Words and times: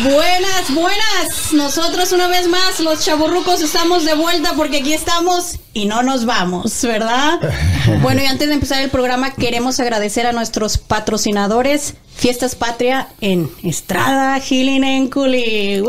Buenas, 0.00 0.74
buenas. 0.74 1.52
Nosotros 1.52 2.12
una 2.12 2.26
vez 2.26 2.48
más, 2.48 2.80
los 2.80 3.04
chaburrucos, 3.04 3.60
estamos 3.60 4.06
de 4.06 4.14
vuelta 4.14 4.54
porque 4.56 4.78
aquí 4.78 4.94
estamos 4.94 5.58
y 5.74 5.84
no 5.84 6.02
nos 6.02 6.24
vamos, 6.24 6.80
¿verdad? 6.82 7.38
Bueno, 8.00 8.22
y 8.22 8.26
antes 8.26 8.48
de 8.48 8.54
empezar 8.54 8.80
el 8.80 8.88
programa, 8.88 9.34
queremos 9.34 9.80
agradecer 9.80 10.26
a 10.26 10.32
nuestros 10.32 10.78
patrocinadores 10.78 11.94
Fiestas 12.14 12.54
Patria 12.54 13.08
en 13.20 13.50
Estrada, 13.64 14.40
Healing 14.40 14.82
en 14.82 15.10
Culi. 15.10 15.84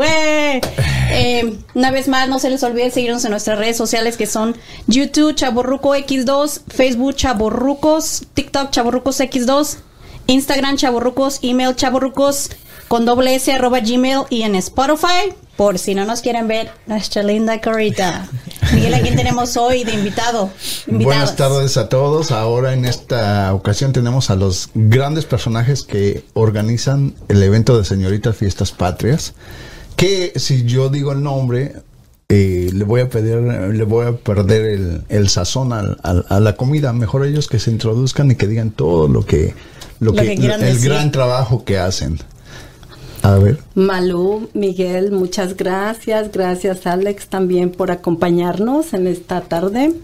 Eh, 1.10 1.56
una 1.72 1.90
vez 1.90 2.06
más, 2.06 2.28
no 2.28 2.38
se 2.38 2.50
les 2.50 2.62
olvide 2.62 2.90
seguirnos 2.90 3.24
en 3.24 3.30
nuestras 3.30 3.58
redes 3.58 3.78
sociales 3.78 4.18
que 4.18 4.26
son 4.26 4.54
YouTube 4.86 5.34
Chaborruco 5.34 5.94
X2, 5.94 6.60
Facebook 6.68 7.14
Chaborrucos, 7.14 8.24
TikTok 8.34 8.70
Chaborrucos 8.70 9.20
X2, 9.20 9.78
Instagram 10.26 10.76
Chaborrucos, 10.76 11.38
email 11.42 11.74
Chaborrucos 11.74 12.50
con 12.88 13.04
doble 13.04 13.34
S 13.34 13.52
arroba 13.52 13.80
Gmail 13.80 14.22
y 14.30 14.42
en 14.42 14.54
Spotify, 14.56 15.32
por 15.56 15.78
si 15.78 15.94
no 15.94 16.04
nos 16.04 16.20
quieren 16.20 16.48
ver 16.48 16.70
nuestra 16.86 17.22
linda 17.22 17.60
carita. 17.60 18.28
Miguel, 18.72 18.94
¿a 18.94 19.00
quién 19.00 19.16
tenemos 19.16 19.56
hoy 19.56 19.84
de 19.84 19.92
invitado? 19.92 20.50
Buenas 20.86 21.36
tardes 21.36 21.76
a 21.76 21.88
todos. 21.88 22.32
Ahora 22.32 22.72
en 22.72 22.84
esta 22.84 23.54
ocasión 23.54 23.92
tenemos 23.92 24.30
a 24.30 24.36
los 24.36 24.70
grandes 24.74 25.26
personajes 25.26 25.82
que 25.82 26.24
organizan 26.34 27.14
el 27.28 27.42
evento 27.42 27.78
de 27.78 27.84
Señoritas 27.84 28.36
Fiestas 28.36 28.72
Patrias. 28.72 29.34
Que 29.96 30.32
si 30.36 30.64
yo 30.64 30.88
digo 30.88 31.12
el 31.12 31.22
nombre, 31.22 31.74
eh, 32.28 32.70
le 32.72 32.84
voy 32.84 33.02
a 33.02 33.08
pedir, 33.08 33.36
le 33.36 33.84
voy 33.84 34.06
a 34.06 34.12
perder 34.16 34.64
el, 34.64 35.04
el 35.08 35.28
sazón 35.28 35.72
a 35.72 36.40
la 36.40 36.56
comida. 36.56 36.92
Mejor 36.92 37.24
ellos 37.24 37.46
que 37.46 37.60
se 37.60 37.70
introduzcan 37.70 38.30
y 38.30 38.34
que 38.34 38.48
digan 38.48 38.70
todo 38.70 39.06
lo 39.06 39.24
que, 39.24 39.54
lo, 40.00 40.12
que, 40.14 40.32
el 40.32 40.80
gran 40.80 41.12
trabajo 41.12 41.64
que 41.64 41.78
hacen. 41.78 42.18
A 43.24 43.38
ver. 43.38 43.58
Malú, 43.74 44.50
Miguel, 44.52 45.10
muchas 45.10 45.56
gracias. 45.56 46.30
Gracias, 46.30 46.86
Alex, 46.86 47.28
también 47.28 47.70
por 47.70 47.90
acompañarnos 47.90 48.92
en 48.92 49.06
esta 49.06 49.40
tarde. 49.40 49.94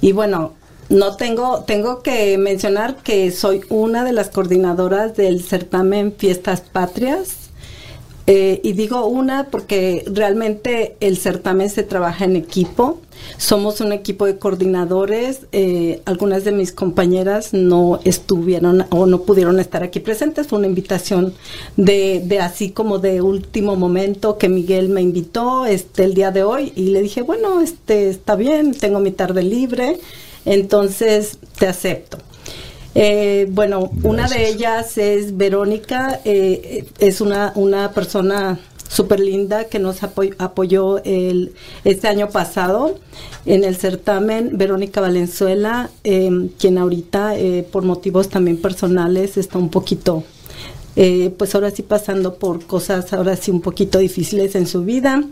Y 0.00 0.10
bueno, 0.10 0.54
no 0.88 1.14
tengo, 1.14 1.62
tengo 1.62 2.02
que 2.02 2.36
mencionar 2.38 2.96
que 3.04 3.30
soy 3.30 3.60
una 3.68 4.02
de 4.02 4.12
las 4.12 4.30
coordinadoras 4.30 5.14
del 5.14 5.44
certamen 5.44 6.12
Fiestas 6.18 6.62
Patrias 6.62 7.49
eh, 8.32 8.60
y 8.62 8.74
digo 8.74 9.06
una 9.06 9.48
porque 9.50 10.04
realmente 10.06 10.94
el 11.00 11.16
certamen 11.16 11.68
se 11.68 11.82
trabaja 11.82 12.26
en 12.26 12.36
equipo. 12.36 13.00
Somos 13.38 13.80
un 13.80 13.90
equipo 13.90 14.24
de 14.24 14.38
coordinadores. 14.38 15.40
Eh, 15.50 16.00
algunas 16.04 16.44
de 16.44 16.52
mis 16.52 16.70
compañeras 16.70 17.52
no 17.52 17.98
estuvieron 18.04 18.86
o 18.90 19.06
no 19.06 19.22
pudieron 19.22 19.58
estar 19.58 19.82
aquí 19.82 19.98
presentes. 19.98 20.46
Fue 20.46 20.60
una 20.60 20.68
invitación 20.68 21.34
de, 21.76 22.22
de 22.24 22.38
así 22.38 22.70
como 22.70 23.00
de 23.00 23.20
último 23.20 23.74
momento 23.74 24.38
que 24.38 24.48
Miguel 24.48 24.90
me 24.90 25.02
invitó 25.02 25.66
este, 25.66 26.04
el 26.04 26.14
día 26.14 26.30
de 26.30 26.44
hoy 26.44 26.72
y 26.76 26.90
le 26.90 27.02
dije, 27.02 27.22
bueno, 27.22 27.60
este 27.60 28.10
está 28.10 28.36
bien, 28.36 28.74
tengo 28.74 29.00
mi 29.00 29.10
tarde 29.10 29.42
libre, 29.42 29.98
entonces 30.44 31.38
te 31.58 31.66
acepto. 31.66 32.18
Eh, 32.94 33.46
bueno, 33.50 33.90
una 34.02 34.28
de 34.28 34.48
ellas 34.48 34.98
es 34.98 35.36
Verónica, 35.36 36.20
eh, 36.24 36.84
es 36.98 37.20
una, 37.20 37.52
una 37.54 37.92
persona 37.92 38.58
súper 38.88 39.20
linda 39.20 39.66
que 39.66 39.78
nos 39.78 40.02
apoyó 40.02 40.98
el, 41.04 41.52
este 41.84 42.08
año 42.08 42.30
pasado 42.30 42.98
en 43.46 43.62
el 43.62 43.76
certamen, 43.76 44.58
Verónica 44.58 45.00
Valenzuela, 45.00 45.90
em, 46.02 46.48
quien 46.48 46.78
ahorita 46.78 47.36
eh, 47.38 47.64
por 47.70 47.84
motivos 47.84 48.28
también 48.28 48.56
personales 48.56 49.36
está 49.36 49.58
un 49.58 49.70
poquito, 49.70 50.24
pues 51.38 51.54
ahora 51.54 51.70
sí 51.70 51.82
pasando 51.82 52.34
por 52.34 52.66
cosas 52.66 53.12
ahora 53.14 53.34
sí 53.36 53.50
un 53.50 53.62
poquito 53.62 53.98
difíciles 54.00 54.54
en 54.54 54.66
su 54.66 54.84
vida. 54.84 55.24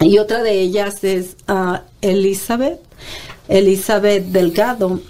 Y 0.00 0.18
otra 0.18 0.42
de 0.42 0.60
ellas 0.60 1.04
es 1.04 1.36
uh, 1.48 1.76
Elizabeth, 2.00 2.80
Elizabeth 3.48 4.24
Delgado. 4.26 5.00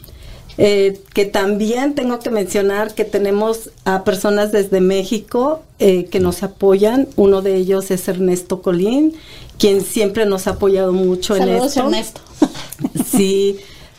Eh, 0.56 1.00
que 1.12 1.24
también 1.24 1.94
tengo 1.94 2.20
que 2.20 2.30
mencionar 2.30 2.94
que 2.94 3.04
tenemos 3.04 3.70
a 3.84 4.04
personas 4.04 4.52
desde 4.52 4.80
México 4.80 5.62
eh, 5.78 6.06
que 6.06 6.20
nos 6.20 6.42
apoyan. 6.42 7.08
Uno 7.16 7.42
de 7.42 7.56
ellos 7.56 7.90
es 7.90 8.06
Ernesto 8.06 8.62
Colín, 8.62 9.14
quien 9.58 9.80
siempre 9.80 10.26
nos 10.26 10.46
ha 10.46 10.50
apoyado 10.50 10.92
mucho 10.92 11.34
en 11.36 11.48
esto. 11.48 11.80
Ernesto. 11.80 12.20
Sí. 13.10 13.58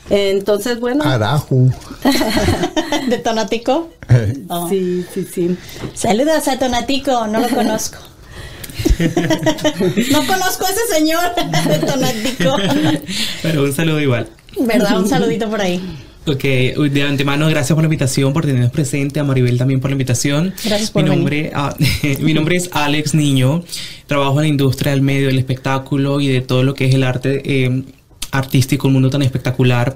Entonces, 0.09 0.79
bueno. 0.79 1.03
Araju. 1.03 1.71
¿De 3.09 3.17
Tonatico? 3.17 3.89
Oh. 4.49 4.67
Sí, 4.69 5.05
sí, 5.13 5.25
sí. 5.31 5.57
Saludos 5.93 6.47
a 6.47 6.59
Tonatico, 6.59 7.27
no 7.27 7.39
lo 7.39 7.49
conozco. 7.49 7.97
no 8.99 10.27
conozco 10.27 10.65
a 10.65 10.69
ese 10.69 10.93
señor 10.93 11.23
de 11.35 11.79
Tonatico. 11.79 12.57
Pero 13.41 13.63
un 13.63 13.73
saludo 13.73 13.99
igual. 13.99 14.29
¿Verdad? 14.59 14.99
Un 14.99 15.09
saludito 15.09 15.49
por 15.49 15.61
ahí. 15.61 15.81
Ok, 16.27 16.43
de 16.43 17.03
antemano, 17.03 17.47
gracias 17.47 17.75
por 17.75 17.83
la 17.83 17.85
invitación, 17.85 18.33
por 18.33 18.45
tenernos 18.45 18.71
presente, 18.71 19.19
a 19.19 19.23
Maribel 19.23 19.59
también 19.59 19.79
por 19.79 19.91
la 19.91 19.93
invitación. 19.93 20.55
Gracias 20.63 20.89
por 20.89 21.03
mi 21.03 21.09
venir. 21.09 21.19
nombre, 21.19 21.51
ah, 21.53 21.75
mi 22.19 22.33
nombre 22.33 22.55
es 22.55 22.69
Alex 22.71 23.13
Niño, 23.13 23.63
trabajo 24.07 24.33
en 24.39 24.41
la 24.41 24.47
industria 24.47 24.91
del 24.91 25.03
medio, 25.03 25.27
del 25.27 25.37
espectáculo 25.37 26.19
y 26.21 26.27
de 26.27 26.41
todo 26.41 26.63
lo 26.63 26.73
que 26.73 26.85
es 26.85 26.95
el 26.95 27.03
arte 27.03 27.41
eh, 27.45 27.83
artístico, 28.31 28.87
un 28.87 28.93
mundo 28.93 29.11
tan 29.11 29.21
espectacular. 29.21 29.95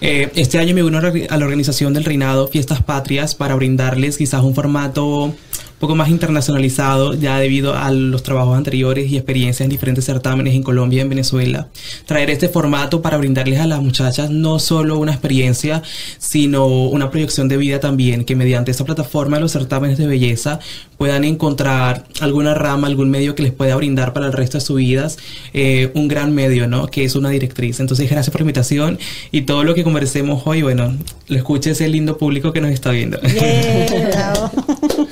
Eh, 0.00 0.30
este 0.34 0.58
año 0.58 0.74
me 0.74 0.82
uno 0.82 0.98
a 0.98 1.36
la 1.36 1.44
organización 1.44 1.94
del 1.94 2.04
Reinado 2.04 2.48
Fiestas 2.48 2.82
Patrias 2.82 3.36
para 3.36 3.54
brindarles 3.54 4.18
quizás 4.18 4.42
un 4.42 4.56
formato 4.56 5.32
poco 5.82 5.96
más 5.96 6.10
internacionalizado 6.10 7.12
ya 7.14 7.40
debido 7.40 7.76
a 7.76 7.90
los 7.90 8.22
trabajos 8.22 8.56
anteriores 8.56 9.10
y 9.10 9.16
experiencias 9.16 9.62
en 9.62 9.68
diferentes 9.68 10.04
certámenes 10.04 10.54
en 10.54 10.62
Colombia 10.62 10.98
y 10.98 11.00
en 11.00 11.08
Venezuela. 11.08 11.70
Traer 12.06 12.30
este 12.30 12.48
formato 12.48 13.02
para 13.02 13.16
brindarles 13.16 13.58
a 13.58 13.66
las 13.66 13.82
muchachas 13.82 14.30
no 14.30 14.60
solo 14.60 14.96
una 14.96 15.10
experiencia, 15.10 15.82
sino 16.18 16.68
una 16.68 17.10
proyección 17.10 17.48
de 17.48 17.56
vida 17.56 17.80
también, 17.80 18.24
que 18.24 18.36
mediante 18.36 18.70
esta 18.70 18.84
plataforma 18.84 19.38
de 19.38 19.40
los 19.40 19.50
certámenes 19.50 19.98
de 19.98 20.06
belleza 20.06 20.60
puedan 20.98 21.24
encontrar 21.24 22.04
alguna 22.20 22.54
rama, 22.54 22.86
algún 22.86 23.10
medio 23.10 23.34
que 23.34 23.42
les 23.42 23.50
pueda 23.50 23.74
brindar 23.74 24.12
para 24.12 24.26
el 24.26 24.32
resto 24.32 24.58
de 24.58 24.64
sus 24.64 24.76
vidas 24.76 25.18
eh, 25.52 25.90
un 25.94 26.06
gran 26.06 26.32
medio, 26.32 26.68
¿no? 26.68 26.86
Que 26.86 27.02
es 27.02 27.16
una 27.16 27.30
directriz. 27.30 27.80
Entonces, 27.80 28.08
gracias 28.08 28.30
por 28.30 28.40
la 28.40 28.44
invitación 28.44 29.00
y 29.32 29.40
todo 29.40 29.64
lo 29.64 29.74
que 29.74 29.82
conversemos 29.82 30.44
hoy, 30.44 30.62
bueno, 30.62 30.96
lo 31.26 31.36
escuche 31.36 31.72
ese 31.72 31.88
lindo 31.88 32.18
público 32.18 32.52
que 32.52 32.60
nos 32.60 32.70
está 32.70 32.92
viendo. 32.92 33.18
Yeah, 33.20 34.52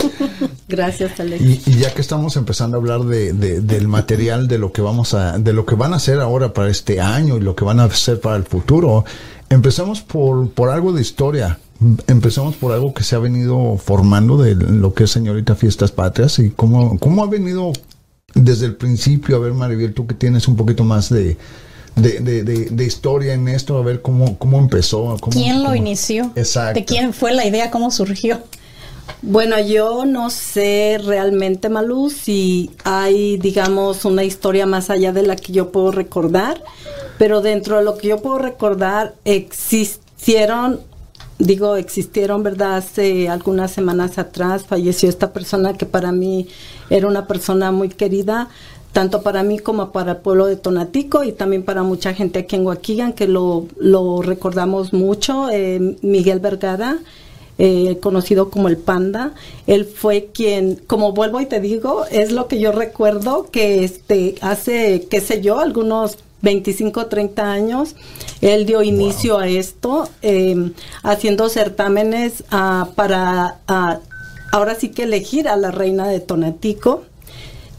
Gracias, 0.71 1.19
Alex. 1.19 1.43
Y, 1.43 1.61
y, 1.67 1.79
ya 1.79 1.93
que 1.93 2.01
estamos 2.01 2.37
empezando 2.37 2.77
a 2.77 2.81
hablar 2.81 3.01
de, 3.03 3.33
de, 3.33 3.61
del 3.61 3.89
material, 3.89 4.47
de 4.47 4.59
lo 4.59 4.73
que 4.73 4.81
vamos 4.81 5.15
a, 5.15 5.39
de 5.39 5.53
lo 5.53 5.67
que 5.67 5.75
van 5.75 5.93
a 5.93 5.97
hacer 5.97 6.21
ahora 6.21 6.55
para 6.55 6.71
este 6.71 7.01
año 7.01 7.37
y 7.37 7.41
lo 7.41 7.57
que 7.57 7.65
van 7.65 7.81
a 7.81 7.85
hacer 7.85 8.21
para 8.21 8.37
el 8.37 8.45
futuro, 8.45 9.05
empecemos 9.51 10.01
por, 10.01 10.49
por 10.51 10.71
algo 10.71 10.93
de 10.93 11.03
historia. 11.03 11.59
Empecemos 12.07 12.57
por 12.57 12.73
algo 12.73 12.95
que 12.95 13.03
se 13.03 13.17
ha 13.17 13.19
venido 13.19 13.77
formando 13.79 14.37
de 14.37 14.55
lo 14.55 14.93
que 14.95 15.05
es 15.05 15.11
Señorita 15.11 15.55
Fiestas 15.55 15.91
Patrias 15.91 16.39
y 16.39 16.51
cómo, 16.51 16.99
cómo 16.99 17.25
ha 17.25 17.27
venido 17.27 17.73
desde 18.35 18.67
el 18.67 18.77
principio. 18.77 19.37
A 19.37 19.39
ver, 19.41 19.55
Maribel, 19.55 19.93
tú 19.93 20.07
que 20.07 20.15
tienes 20.15 20.47
un 20.47 20.57
poquito 20.57 20.85
más 20.85 21.09
de, 21.09 21.37
de, 21.97 22.21
de, 22.21 22.45
de, 22.45 22.67
de, 22.67 22.85
historia 22.85 23.33
en 23.33 23.49
esto, 23.49 23.79
a 23.79 23.83
ver 23.83 24.03
cómo, 24.03 24.39
cómo 24.39 24.59
empezó. 24.59 25.17
Cómo, 25.21 25.33
¿Quién 25.33 25.59
lo 25.61 25.71
cómo... 25.71 25.77
inició? 25.77 26.31
Exacto. 26.37 26.79
¿De 26.79 26.85
quién 26.85 27.13
fue 27.13 27.33
la 27.33 27.47
idea? 27.47 27.71
¿Cómo 27.71 27.91
surgió? 27.91 28.41
Bueno, 29.23 29.61
yo 29.61 30.07
no 30.07 30.31
sé 30.31 30.99
realmente, 31.05 31.69
Malú, 31.69 32.11
si 32.11 32.71
hay, 32.85 33.37
digamos, 33.37 34.05
una 34.05 34.25
historia 34.25 34.67
más 34.67 34.91
allá 34.91 35.13
de 35.13 35.23
la 35.23 35.37
que 35.37 35.53
yo 35.53 35.71
puedo 35.71 35.93
recordar, 35.93 36.63
pero 37.19 37.43
dentro 37.43 37.77
de 37.77 37.85
lo 37.85 37.99
que 37.99 38.09
yo 38.09 38.23
puedo 38.23 38.39
recordar, 38.39 39.15
existieron, 39.25 40.81
digo, 41.39 41.77
existieron, 41.77 42.43
¿verdad? 42.43 42.79
Hace 42.79 43.29
algunas 43.29 43.73
semanas 43.73 44.19
atrás 44.19 44.65
falleció 44.67 45.09
esta 45.09 45.33
persona 45.33 45.75
que 45.75 45.87
para 45.87 46.13
mí 46.13 46.49
era 46.89 47.07
una 47.07 47.27
persona 47.27 47.71
muy 47.73 47.91
querida, 47.91 48.49
tanto 48.93 49.23
para 49.23 49.43
mí 49.43 49.59
como 49.59 49.93
para 49.93 50.13
el 50.13 50.19
pueblo 50.19 50.47
de 50.47 50.57
Tonatico 50.57 51.25
y 51.25 51.33
también 51.33 51.63
para 51.63 51.83
mucha 51.83 52.15
gente 52.15 52.41
aquí 52.41 52.57
en 52.57 52.67
Huaquigan, 52.67 53.13
que 53.13 53.29
lo, 53.29 53.67
lo 53.79 54.23
recordamos 54.23 54.93
mucho, 54.93 55.51
eh, 55.51 55.97
Miguel 56.03 56.41
Vergara. 56.41 56.99
Eh, 57.63 57.99
conocido 58.01 58.49
como 58.49 58.69
el 58.69 58.79
Panda. 58.79 59.35
Él 59.67 59.85
fue 59.85 60.31
quien, 60.33 60.77
como 60.87 61.13
vuelvo 61.13 61.43
y 61.43 61.47
te 61.47 61.61
digo, 61.61 62.07
es 62.11 62.33
lo 62.33 62.49
que 62.49 62.59
yo 62.59 62.73
recuerdo 62.73 63.51
que 63.51 63.85
este 63.85 64.37
hace, 64.41 65.07
qué 65.11 65.21
sé 65.21 65.43
yo, 65.43 65.59
algunos 65.59 66.17
25, 66.41 67.09
30 67.09 67.53
años, 67.53 67.97
él 68.41 68.65
dio 68.65 68.83
inicio 68.83 69.35
wow. 69.35 69.43
a 69.43 69.49
esto, 69.49 70.09
eh, 70.23 70.73
haciendo 71.03 71.51
certámenes 71.51 72.45
uh, 72.51 72.95
para 72.95 73.59
uh, 73.69 74.01
ahora 74.53 74.75
sí 74.75 74.89
que 74.89 75.03
elegir 75.03 75.47
a 75.47 75.57
la 75.57 75.71
reina 75.71 76.09
de 76.09 76.21
Tonatico. 76.21 77.03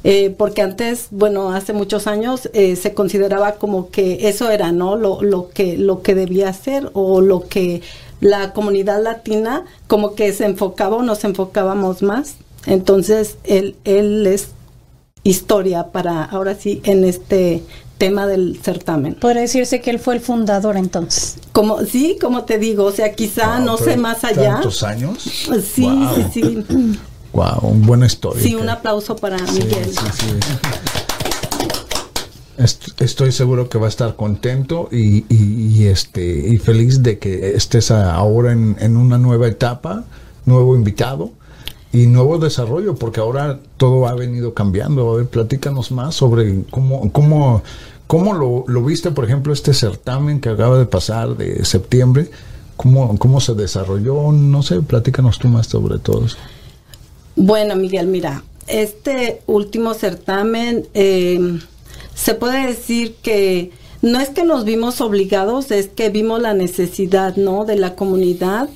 Eh, 0.04 0.34
porque 0.36 0.64
antes, 0.64 1.10
bueno, 1.12 1.52
hace 1.52 1.74
muchos 1.74 2.08
años 2.08 2.50
eh, 2.54 2.76
se 2.76 2.96
consideraba 2.96 3.54
como 3.54 3.92
que 3.92 4.28
eso 4.30 4.50
era, 4.50 4.72
¿no? 4.72 4.96
Lo, 4.96 5.22
lo, 5.22 5.50
que, 5.50 5.78
lo 5.78 6.02
que 6.02 6.16
debía 6.16 6.50
hacer 6.50 6.90
o 6.94 7.22
lo 7.22 7.48
que 7.48 7.84
la 8.22 8.54
comunidad 8.54 9.04
latina 9.04 9.66
como 9.88 10.16
que 10.16 10.32
se 10.32 10.46
enfocaba 10.46 10.98
o 10.98 11.04
nos 11.04 11.24
enfocábamos 11.26 12.02
más. 12.02 12.36
Entonces, 12.66 13.38
él, 13.44 13.76
él 13.84 14.26
es 14.28 14.50
historia 15.24 15.88
para 15.92 16.24
ahora 16.24 16.56
sí 16.56 16.82
en 16.84 17.04
este 17.04 17.64
tema 17.98 18.26
del 18.26 18.60
certamen. 18.64 19.16
Podría 19.16 19.42
decirse 19.42 19.82
que 19.82 19.92
él 19.92 20.00
fue 20.00 20.16
el 20.16 20.22
fundador 20.22 20.78
entonces. 20.78 21.38
Como 21.52 21.82
sí, 21.82 22.18
como 22.20 22.46
te 22.46 22.58
digo, 22.58 22.86
o 22.86 22.92
sea, 22.92 23.14
quizá 23.14 23.60
no 23.60 23.78
sé 23.78 23.98
más 23.98 24.24
allá. 24.24 24.54
¿Tantos 24.54 24.82
años? 24.84 25.22
Sí, 25.22 25.88
sí, 26.16 26.26
sí. 26.34 26.64
Wow, 27.34 27.60
un 27.62 27.86
buena 27.86 28.08
historia. 28.08 28.42
Sí, 28.42 28.56
un 28.56 28.70
aplauso 28.70 29.16
para 29.16 29.38
Miguel. 29.38 29.90
Estoy 32.58 33.32
seguro 33.32 33.70
que 33.70 33.78
va 33.78 33.88
a 33.88 33.90
estar 33.90 34.16
contento 34.16 34.90
y, 34.92 35.86
este 35.86 36.24
y 36.24 36.58
feliz 36.58 37.02
de 37.02 37.18
que 37.18 37.56
estés 37.56 37.92
ahora 37.92 38.52
en, 38.52 38.76
en 38.80 38.98
una 38.98 39.18
nueva 39.18 39.48
etapa, 39.48 40.04
nuevo 40.46 40.76
invitado 40.76 41.32
y 41.94 42.08
nuevo 42.08 42.38
desarrollo, 42.38 42.96
porque 42.96 43.20
ahora 43.20 43.60
todo 43.78 44.08
ha 44.08 44.14
venido 44.14 44.54
cambiando. 44.54 45.12
A 45.12 45.18
ver, 45.18 45.28
platícanos 45.28 45.92
más 45.92 46.16
sobre 46.16 46.64
cómo, 46.70 47.12
cómo, 47.12 47.64
cómo 48.08 48.34
lo, 48.34 48.64
lo 48.68 48.84
viste, 48.84 49.12
por 49.12 49.26
ejemplo, 49.26 49.54
este 49.54 49.74
certamen 49.74 50.40
que 50.40 50.50
acaba 50.50 50.78
de 50.78 50.86
pasar 50.86 51.36
de 51.36 51.66
septiembre. 51.66 52.30
¿Cómo, 52.78 53.18
¿Cómo 53.18 53.40
se 53.42 53.54
desarrolló? 53.54 54.32
No 54.32 54.64
sé, 54.64 54.82
platícanos 54.82 55.38
tú 55.38 55.48
más 55.48 55.68
sobre 55.68 56.00
todo 56.00 56.26
eso. 56.26 56.38
Bueno, 57.36 57.76
Miguel, 57.76 58.08
mira, 58.08 58.44
este 58.68 59.42
último 59.46 59.94
certamen 59.94 60.88
eh, 60.94 61.60
se 62.14 62.36
puede 62.36 62.68
decir 62.68 63.16
que 63.22 63.72
no 64.02 64.20
es 64.20 64.30
que 64.30 64.44
nos 64.44 64.66
vimos 64.66 65.02
obligados, 65.02 65.72
es 65.72 65.88
que 65.88 66.10
vimos 66.10 66.42
la 66.42 66.54
necesidad, 66.54 67.36
¿no? 67.36 67.66
De 67.66 67.76
la 67.76 67.96
comunidad 67.96 68.70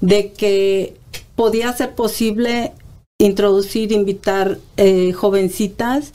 de 0.00 0.32
que 0.32 0.96
podía 1.36 1.72
ser 1.72 1.94
posible 1.94 2.72
introducir, 3.18 3.92
invitar 3.92 4.58
eh, 4.76 5.12
jovencitas 5.12 6.12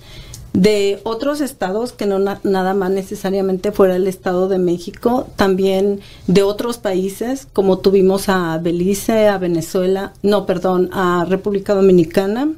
de 0.55 0.99
otros 1.03 1.41
estados 1.41 1.91
que 1.91 2.05
no 2.05 2.17
nada 2.17 2.73
más 2.73 2.89
necesariamente 2.89 3.71
fuera 3.73 3.97
el 3.97 4.07
estado 4.07 4.47
de 4.47 4.57
México, 4.57 5.27
también 5.35 5.99
de 6.27 6.43
otros 6.43 6.77
países 6.77 7.45
como 7.51 7.79
tuvimos 7.79 8.29
a 8.29 8.57
Belice, 8.57 9.27
a 9.27 9.37
Venezuela, 9.37 10.13
no, 10.23 10.45
perdón, 10.45 10.89
a 10.93 11.25
República 11.27 11.73
Dominicana. 11.73 12.53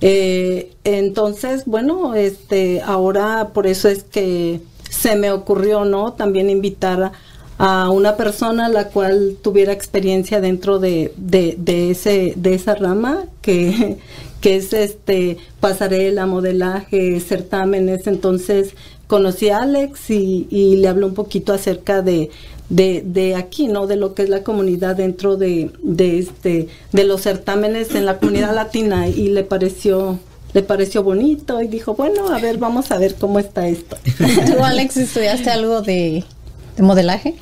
Eh, 0.00 0.72
entonces, 0.84 1.64
bueno, 1.66 2.14
este, 2.14 2.80
ahora 2.80 3.50
por 3.52 3.66
eso 3.66 3.88
es 3.88 4.02
que 4.02 4.60
se 4.88 5.16
me 5.16 5.30
ocurrió, 5.30 5.84
¿no? 5.84 6.14
También 6.14 6.50
invitar 6.50 7.12
a 7.58 7.90
una 7.90 8.16
persona 8.16 8.70
la 8.70 8.88
cual 8.88 9.36
tuviera 9.42 9.72
experiencia 9.72 10.40
dentro 10.40 10.78
de, 10.78 11.12
de, 11.16 11.90
ese, 11.90 12.32
de 12.36 12.54
esa 12.54 12.74
rama 12.74 13.24
que, 13.42 13.98
que 14.40 14.56
es 14.56 14.72
este 14.72 15.36
pasarela, 15.60 16.24
modelaje, 16.26 17.20
certámenes. 17.20 18.06
Entonces 18.06 18.74
conocí 19.06 19.50
a 19.50 19.58
Alex 19.58 20.10
y, 20.10 20.46
y 20.50 20.76
le 20.76 20.88
hablé 20.88 21.04
un 21.04 21.14
poquito 21.14 21.52
acerca 21.52 22.00
de, 22.00 22.30
de, 22.70 23.02
de, 23.04 23.34
aquí, 23.34 23.68
¿no? 23.68 23.86
De 23.86 23.96
lo 23.96 24.14
que 24.14 24.22
es 24.22 24.28
la 24.28 24.42
comunidad 24.42 24.96
dentro 24.96 25.36
de, 25.36 25.70
de, 25.82 26.18
este, 26.18 26.68
de 26.92 27.04
los 27.04 27.22
certámenes 27.22 27.94
en 27.94 28.06
la 28.06 28.18
comunidad 28.18 28.54
latina 28.54 29.08
y 29.08 29.28
le 29.28 29.44
pareció 29.44 30.18
le 30.52 30.62
pareció 30.62 31.04
bonito 31.04 31.62
y 31.62 31.68
dijo, 31.68 31.94
bueno, 31.94 32.28
a 32.30 32.40
ver, 32.40 32.58
vamos 32.58 32.90
a 32.90 32.98
ver 32.98 33.14
cómo 33.14 33.38
está 33.38 33.68
esto. 33.68 33.96
¿Tú, 34.46 34.64
Alex, 34.64 34.96
estudiaste 34.96 35.48
algo 35.48 35.80
de 35.80 36.24
de 36.76 36.82
modelaje? 36.82 37.34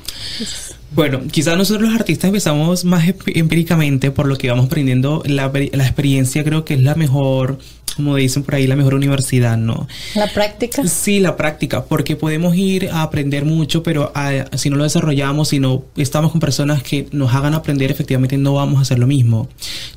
Bueno, 0.91 1.21
quizás 1.31 1.57
nosotros 1.57 1.89
los 1.89 1.99
artistas 1.99 2.29
empezamos 2.29 2.83
más 2.83 3.07
empíricamente 3.27 4.11
por 4.11 4.27
lo 4.27 4.37
que 4.37 4.49
vamos 4.49 4.65
aprendiendo. 4.65 5.21
La, 5.25 5.51
la 5.53 5.83
experiencia 5.83 6.43
creo 6.43 6.65
que 6.65 6.73
es 6.73 6.81
la 6.81 6.95
mejor 6.95 7.59
como 7.95 8.15
dicen 8.15 8.43
por 8.43 8.55
ahí, 8.55 8.67
la 8.67 8.75
mejor 8.75 8.93
universidad, 8.93 9.57
¿no? 9.57 9.87
La 10.15 10.27
práctica. 10.27 10.85
Sí, 10.87 11.19
la 11.19 11.35
práctica, 11.35 11.85
porque 11.85 12.15
podemos 12.15 12.55
ir 12.55 12.89
a 12.91 13.03
aprender 13.03 13.45
mucho, 13.45 13.83
pero 13.83 14.11
si 14.55 14.69
no 14.69 14.77
lo 14.77 14.83
desarrollamos, 14.83 15.49
si 15.49 15.59
no 15.59 15.83
estamos 15.97 16.31
con 16.31 16.39
personas 16.39 16.83
que 16.83 17.07
nos 17.11 17.33
hagan 17.33 17.53
aprender, 17.53 17.91
efectivamente 17.91 18.37
no 18.37 18.53
vamos 18.53 18.79
a 18.79 18.81
hacer 18.81 18.99
lo 18.99 19.07
mismo. 19.07 19.49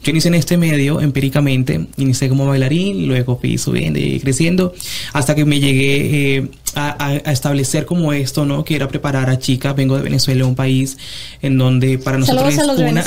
Yo 0.02 0.10
inicié 0.10 0.28
en 0.28 0.34
este 0.34 0.56
medio 0.56 1.00
empíricamente, 1.00 1.86
inicié 1.96 2.28
como 2.28 2.46
bailarín, 2.46 3.06
luego 3.06 3.38
fui 3.38 3.58
subiendo 3.58 3.98
y 3.98 4.20
creciendo, 4.20 4.74
hasta 5.12 5.34
que 5.34 5.44
me 5.44 5.60
llegué 5.60 6.36
eh, 6.36 6.48
a, 6.74 7.16
establecer 7.26 7.86
como 7.86 8.12
esto, 8.12 8.44
¿no? 8.44 8.64
Que 8.64 8.76
era 8.76 8.88
preparar 8.88 9.28
a 9.30 9.38
chicas. 9.38 9.76
Vengo 9.76 9.96
de 9.96 10.02
Venezuela, 10.02 10.46
un 10.46 10.54
país 10.54 10.96
en 11.42 11.58
donde 11.58 11.98
para 11.98 12.18
nosotros 12.18 12.54
es 12.54 12.58
una, 12.58 13.04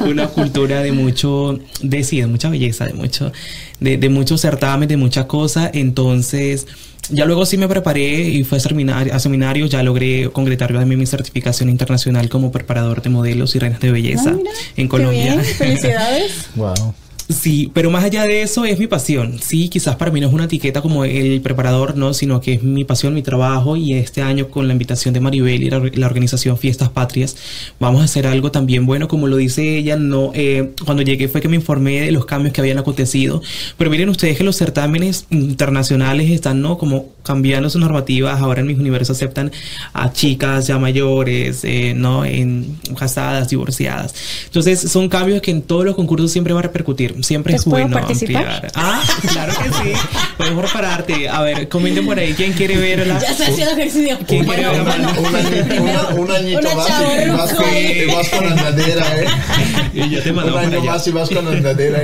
una 0.00 0.28
cultura 0.28 0.80
de 0.80 0.92
mucho, 0.92 1.58
de 1.82 2.04
sí, 2.04 2.20
de 2.20 2.26
mucha 2.26 2.48
belleza, 2.48 2.86
de 2.86 2.94
mucho 2.94 3.32
de, 3.80 3.96
de 3.96 4.08
muchos 4.08 4.40
certámenes, 4.40 4.88
de 4.88 4.96
muchas 4.96 5.26
cosas. 5.26 5.70
Entonces, 5.74 6.66
ya 7.10 7.24
luego 7.24 7.46
sí 7.46 7.56
me 7.56 7.68
preparé 7.68 8.20
y 8.28 8.44
fue 8.44 8.58
a, 8.58 8.60
seminario, 8.60 9.14
a 9.14 9.18
seminarios, 9.18 9.70
ya 9.70 9.82
logré 9.82 10.30
concretar 10.30 10.72
también 10.72 10.98
mi 10.98 11.06
certificación 11.06 11.68
internacional 11.68 12.28
como 12.28 12.50
preparador 12.50 13.02
de 13.02 13.10
modelos 13.10 13.54
y 13.54 13.58
reinas 13.58 13.80
de 13.80 13.92
belleza 13.92 14.34
ah, 14.36 14.50
en 14.76 14.88
Colombia. 14.88 15.40
Felicidades. 15.40 16.48
wow. 16.56 16.94
Sí, 17.28 17.72
pero 17.74 17.90
más 17.90 18.04
allá 18.04 18.22
de 18.22 18.42
eso 18.42 18.64
es 18.64 18.78
mi 18.78 18.86
pasión. 18.86 19.40
Sí, 19.40 19.68
quizás 19.68 19.96
para 19.96 20.12
mí 20.12 20.20
no 20.20 20.28
es 20.28 20.32
una 20.32 20.44
etiqueta 20.44 20.80
como 20.80 21.04
el 21.04 21.40
preparador, 21.40 21.96
no, 21.96 22.14
sino 22.14 22.40
que 22.40 22.52
es 22.54 22.62
mi 22.62 22.84
pasión, 22.84 23.14
mi 23.14 23.22
trabajo 23.22 23.76
y 23.76 23.94
este 23.94 24.22
año 24.22 24.48
con 24.48 24.68
la 24.68 24.72
invitación 24.72 25.12
de 25.12 25.18
Maribel 25.18 25.62
y 25.64 25.70
la, 25.70 26.06
organización 26.06 26.56
Fiestas 26.56 26.88
Patrias 26.88 27.36
vamos 27.80 28.00
a 28.00 28.04
hacer 28.04 28.28
algo 28.28 28.52
también 28.52 28.86
bueno, 28.86 29.08
como 29.08 29.26
lo 29.26 29.36
dice 29.36 29.76
ella. 29.76 29.96
No, 29.96 30.30
eh, 30.34 30.70
cuando 30.84 31.02
llegué 31.02 31.26
fue 31.26 31.40
que 31.40 31.48
me 31.48 31.56
informé 31.56 32.02
de 32.02 32.12
los 32.12 32.26
cambios 32.26 32.52
que 32.54 32.60
habían 32.60 32.78
acontecido, 32.78 33.42
pero 33.76 33.90
miren 33.90 34.08
ustedes 34.08 34.38
que 34.38 34.44
los 34.44 34.56
certámenes 34.56 35.26
internacionales 35.30 36.30
están, 36.30 36.62
no, 36.62 36.78
como 36.78 37.08
cambiando 37.24 37.68
sus 37.70 37.80
normativas. 37.80 38.40
Ahora 38.40 38.60
en 38.60 38.68
mis 38.68 38.78
universos 38.78 39.16
aceptan 39.16 39.50
a 39.92 40.12
chicas 40.12 40.68
ya 40.68 40.78
mayores, 40.78 41.64
eh, 41.64 41.92
no, 41.96 42.24
en 42.24 42.78
casadas, 42.96 43.48
divorciadas. 43.48 44.14
Entonces 44.44 44.80
son 44.80 45.08
cambios 45.08 45.42
que 45.42 45.50
en 45.50 45.62
todos 45.62 45.84
los 45.84 45.96
concursos 45.96 46.30
siempre 46.30 46.52
va 46.54 46.60
a 46.60 46.62
repercutir 46.62 47.15
siempre 47.22 47.56
es 47.56 47.64
bueno 47.64 47.96
ampliar. 47.98 48.70
Ah, 48.74 49.02
claro 49.32 49.52
que 49.62 49.70
sí. 49.70 49.92
Podemos 50.36 50.70
prepararte. 50.70 51.28
A 51.28 51.42
ver, 51.42 51.68
comenten 51.68 52.06
por 52.06 52.18
ahí 52.18 52.34
quién 52.34 52.52
quiere 52.52 52.76
ver 52.76 53.06
la. 53.06 53.18
Ya 53.18 53.30
está 53.30 53.46
haciendo 53.46 53.72
ejercicio. 53.74 54.18
¿Quién 54.26 54.44
quiere 54.44 54.68
ver 54.68 54.80
un, 56.16 56.30
añito 56.30 56.76
más 56.76 56.90
y 57.96 58.06
vas 58.06 58.28
con, 58.28 58.46
andadera, 58.46 59.20
¿eh? 59.20 59.26
Y 59.94 60.10
ya 60.10 60.22
te 60.22 60.32
Un 60.32 60.40
año 60.40 60.84
más 60.84 61.06
y 61.06 61.10
vas 61.10 61.28
con 61.28 61.48
andadera 61.48 62.02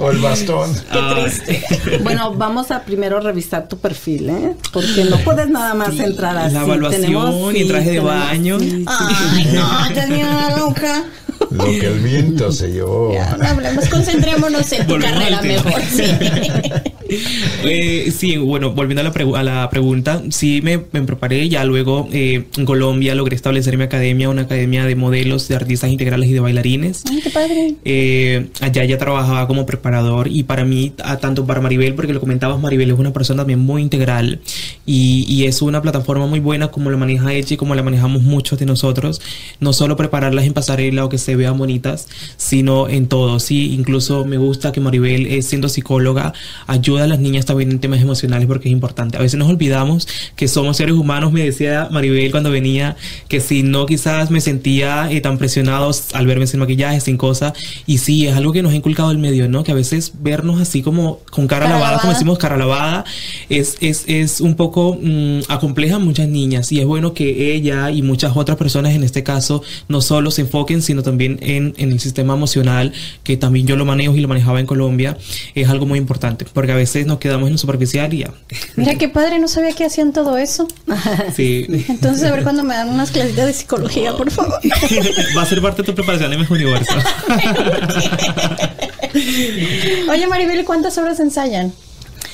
o 0.00 0.10
el 0.10 0.18
bastón. 0.18 0.74
Qué 0.92 0.98
triste. 1.14 1.98
bueno, 2.02 2.34
vamos 2.34 2.70
a 2.70 2.82
primero 2.82 3.20
revisar 3.20 3.68
tu 3.68 3.78
perfil, 3.78 4.30
¿eh? 4.30 4.54
Porque 4.72 5.04
no 5.04 5.18
puedes 5.18 5.48
nada 5.48 5.74
más 5.74 5.98
entrar 5.98 6.36
así. 6.36 6.54
La 6.54 6.62
evaluación 6.62 7.56
y 7.56 7.64
traje 7.64 7.90
de 7.92 8.00
baño. 8.00 8.58
Ay, 8.86 9.48
no, 9.52 9.94
tenía 9.94 10.30
una 10.30 10.56
loca. 10.56 11.04
Lo 11.52 11.64
que 11.64 11.86
el 11.86 11.98
viento 12.00 12.52
se 12.52 12.68
llevó. 12.68 13.12
Ya, 13.12 13.32
hablemos, 13.32 13.88
concentrémonos 13.88 14.72
en 14.72 14.86
tu 14.86 14.98
carrera 14.98 15.42
mejor. 15.42 15.82
Sí. 15.82 16.04
Eh, 17.64 18.10
sí, 18.10 18.36
bueno, 18.38 18.72
volviendo 18.72 19.02
a 19.02 19.04
la, 19.04 19.38
a 19.38 19.42
la 19.42 19.70
pregunta, 19.70 20.22
sí 20.30 20.60
me, 20.62 20.80
me, 20.90 21.02
preparé, 21.02 21.48
ya 21.48 21.64
luego 21.64 22.08
eh, 22.12 22.44
en 22.56 22.64
Colombia 22.64 23.14
logré 23.14 23.36
establecer 23.36 23.76
mi 23.78 23.84
academia, 23.84 24.28
una 24.28 24.42
academia 24.42 24.84
de 24.84 24.96
modelos, 24.96 25.46
de 25.46 25.54
artistas 25.54 25.90
integrales 25.90 26.28
y 26.28 26.32
de 26.32 26.40
bailarines. 26.40 27.04
Ay, 27.08 27.20
qué 27.22 27.30
padre. 27.30 27.74
Eh, 27.84 28.48
allá 28.60 28.84
ya 28.84 28.98
trabajaba 28.98 29.46
como 29.46 29.64
preparador 29.64 30.28
y 30.28 30.42
para 30.42 30.64
mí, 30.64 30.92
tanto 31.20 31.46
para 31.46 31.60
Maribel, 31.60 31.94
porque 31.94 32.12
lo 32.12 32.20
comentabas, 32.20 32.60
Maribel 32.60 32.90
es 32.90 32.98
una 32.98 33.12
persona 33.12 33.42
también 33.42 33.60
muy 33.60 33.80
integral 33.80 34.40
y, 34.84 35.24
y 35.28 35.46
es 35.46 35.62
una 35.62 35.80
plataforma 35.82 36.26
muy 36.26 36.40
buena 36.40 36.68
como 36.68 36.90
la 36.90 36.96
maneja 36.96 37.32
ella 37.32 37.54
y 37.54 37.56
como 37.56 37.74
la 37.76 37.82
manejamos 37.84 38.22
muchos 38.22 38.58
de 38.58 38.66
nosotros, 38.66 39.20
no 39.60 39.72
solo 39.72 39.96
prepararlas 39.96 40.46
en 40.46 40.52
pasarela 40.52 41.04
o 41.04 41.08
que 41.08 41.18
se 41.18 41.36
vean 41.36 41.58
bonitas, 41.58 42.08
sino 42.36 42.88
en 42.88 43.06
todo, 43.06 43.38
sí, 43.38 43.72
incluso 43.72 44.24
me 44.24 44.36
gusta 44.36 44.72
que 44.72 44.80
Maribel, 44.80 45.42
siendo 45.42 45.68
psicóloga, 45.68 46.32
ayuda 46.66 47.01
a 47.04 47.06
las 47.06 47.20
niñas 47.20 47.46
también 47.46 47.70
en 47.70 47.78
temas 47.78 48.00
emocionales 48.00 48.46
porque 48.46 48.68
es 48.68 48.72
importante. 48.72 49.16
A 49.16 49.20
veces 49.20 49.38
nos 49.38 49.48
olvidamos 49.48 50.08
que 50.36 50.48
somos 50.48 50.76
seres 50.76 50.94
humanos. 50.94 51.32
Me 51.32 51.44
decía 51.44 51.88
Maribel 51.90 52.30
cuando 52.30 52.50
venía 52.50 52.96
que 53.28 53.40
si 53.40 53.62
no 53.62 53.86
quizás 53.86 54.30
me 54.30 54.40
sentía 54.40 55.10
eh, 55.10 55.20
tan 55.20 55.38
presionados 55.38 56.14
al 56.14 56.26
verme 56.26 56.46
sin 56.46 56.60
maquillaje, 56.60 57.00
sin 57.00 57.16
cosas. 57.16 57.52
Y 57.86 57.98
sí, 57.98 58.26
es 58.26 58.36
algo 58.36 58.52
que 58.52 58.62
nos 58.62 58.72
ha 58.72 58.76
inculcado 58.76 59.10
el 59.10 59.18
medio, 59.18 59.48
¿no? 59.48 59.64
Que 59.64 59.72
a 59.72 59.74
veces 59.74 60.12
vernos 60.20 60.60
así 60.60 60.82
como 60.82 61.20
con 61.30 61.46
cara, 61.46 61.68
lavada, 61.68 61.98
como 61.98 62.12
decimos 62.12 62.38
cara 62.38 62.56
lavada, 62.56 63.04
es, 63.48 63.76
es, 63.80 64.04
es 64.06 64.40
un 64.40 64.54
poco 64.54 64.98
mm, 65.00 65.40
acompleja 65.48 65.96
a 65.96 65.98
muchas 65.98 66.28
niñas. 66.28 66.70
Y 66.72 66.80
es 66.80 66.86
bueno 66.86 67.14
que 67.14 67.54
ella 67.54 67.90
y 67.90 68.02
muchas 68.02 68.36
otras 68.36 68.56
personas 68.56 68.94
en 68.94 69.04
este 69.04 69.22
caso 69.22 69.62
no 69.88 70.00
solo 70.00 70.30
se 70.30 70.42
enfoquen, 70.42 70.82
sino 70.82 71.02
también 71.02 71.38
en, 71.42 71.74
en 71.78 71.92
el 71.92 72.00
sistema 72.00 72.34
emocional, 72.34 72.92
que 73.24 73.36
también 73.36 73.66
yo 73.66 73.76
lo 73.76 73.84
manejo 73.84 74.16
y 74.16 74.20
lo 74.20 74.28
manejaba 74.28 74.60
en 74.60 74.66
Colombia. 74.66 75.16
Es 75.54 75.68
algo 75.68 75.86
muy 75.86 75.98
importante, 75.98 76.46
porque 76.52 76.72
a 76.72 76.76
veces 76.76 76.91
nos 77.04 77.18
quedamos 77.18 77.48
en 77.48 77.52
lo 77.52 77.58
superficial 77.58 78.12
y 78.14 78.18
ya. 78.18 78.30
Mira 78.76 78.94
qué 78.96 79.08
padre, 79.08 79.38
no 79.38 79.48
sabía 79.48 79.72
que 79.72 79.84
hacían 79.84 80.12
todo 80.12 80.38
eso. 80.38 80.68
Sí. 81.34 81.66
Entonces, 81.88 82.24
a 82.24 82.32
ver 82.32 82.42
cuando 82.42 82.62
me 82.62 82.74
dan 82.74 82.88
unas 82.88 83.10
clasitas 83.10 83.46
de 83.46 83.52
psicología, 83.52 84.16
por 84.16 84.30
favor. 84.30 84.60
Va 85.36 85.42
a 85.42 85.46
ser 85.46 85.62
parte 85.62 85.82
de 85.82 85.86
tu 85.86 85.94
preparación 85.94 86.32
en 86.32 86.40
Mejor 86.40 86.56
Universo. 86.56 86.94
Oye, 90.10 90.26
Maribel, 90.26 90.64
¿cuántas 90.64 90.98
horas 90.98 91.20
ensayan? 91.20 91.72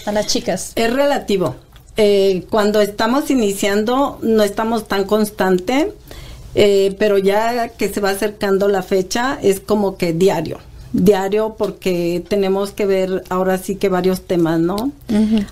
a 0.06 0.12
las 0.12 0.26
chicas? 0.26 0.72
Es 0.74 0.92
relativo. 0.92 1.56
Eh, 1.96 2.44
cuando 2.50 2.80
estamos 2.80 3.30
iniciando 3.30 4.18
no 4.22 4.42
estamos 4.42 4.88
tan 4.88 5.04
constante, 5.04 5.92
eh, 6.54 6.94
pero 6.98 7.18
ya 7.18 7.68
que 7.68 7.92
se 7.92 8.00
va 8.00 8.10
acercando 8.10 8.68
la 8.68 8.82
fecha 8.82 9.38
es 9.42 9.60
como 9.60 9.96
que 9.96 10.12
diario 10.12 10.58
diario 10.92 11.56
porque 11.58 12.24
tenemos 12.28 12.72
que 12.72 12.86
ver 12.86 13.24
ahora 13.28 13.58
sí 13.58 13.76
que 13.76 13.88
varios 13.88 14.22
temas, 14.22 14.58
¿no? 14.58 14.92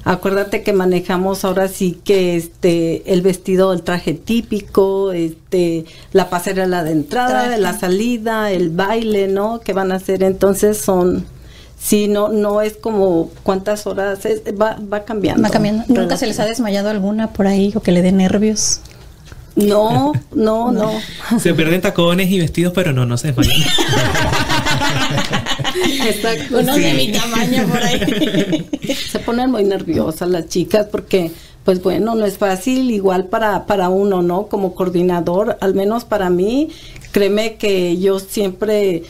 Acuérdate 0.05 0.63
que 0.63 0.73
manejamos 0.73 1.45
ahora 1.45 1.69
sí 1.69 1.99
que 2.05 2.37
este 2.37 3.13
el 3.13 3.23
vestido, 3.23 3.73
el 3.73 3.83
traje 3.83 4.15
típico, 4.15 5.13
este 5.13 5.85
la 6.13 6.31
pasarela 6.31 6.85
de 6.85 6.93
entrada, 6.93 7.49
de 7.49 7.59
la 7.59 7.79
salida, 7.79 8.51
el 8.51 8.71
baile, 8.71 9.29
¿no? 9.29 9.61
Que 9.61 9.73
van 9.73 9.93
a 9.93 9.97
hacer, 9.97 10.23
entonces 10.23 10.79
son 10.79 11.27
Sí, 11.79 12.09
no, 12.09 12.31
no 12.31 12.63
es 12.63 12.73
como 12.73 13.31
cuántas 13.43 13.87
horas, 13.87 14.21
va, 14.61 14.79
va 14.93 15.05
cambiando. 15.05 15.43
Va 15.43 15.51
cambiando. 15.51 15.85
¿Nunca 15.89 16.17
se 16.17 16.27
les 16.27 16.41
ha 16.41 16.47
desmayado 16.47 16.89
alguna 16.89 17.29
por 17.29 17.47
ahí 17.47 17.73
o 17.77 17.81
que 17.81 17.93
le 17.93 18.03
dé 18.03 18.13
nervios? 18.13 18.81
No, 19.57 20.13
no, 20.35 20.73
no, 20.73 20.91
Se 21.39 21.55
pierden 21.55 21.81
tacones 21.81 22.31
y 22.31 22.39
vestidos, 22.39 22.73
pero 22.75 22.93
no, 22.93 23.07
no 23.07 23.17
se 23.17 23.29
desmayan. 23.29 23.57
Exacto. 26.07 26.59
Uno 26.59 26.77
de 26.77 26.95
mi 26.95 27.13
tamaño 27.13 27.67
por 27.69 27.83
ahí. 27.83 28.69
Se 29.11 29.19
ponen 29.19 29.51
muy 29.51 29.65
nerviosas 29.65 30.29
las 30.29 30.49
chicas 30.49 30.87
porque, 30.91 31.31
pues 31.65 31.83
bueno, 31.83 32.15
no 32.15 32.25
es 32.25 32.39
fácil, 32.39 32.91
igual 32.91 33.27
para, 33.27 33.67
para 33.67 33.89
uno, 33.89 34.23
¿no? 34.23 34.47
Como 34.47 34.75
coordinador, 34.75 35.59
al 35.61 35.75
menos 35.75 36.05
para 36.05 36.31
mí, 36.31 36.69
créeme 37.13 37.57
que 37.57 37.99
yo 37.99 38.19
siempre 38.19 39.05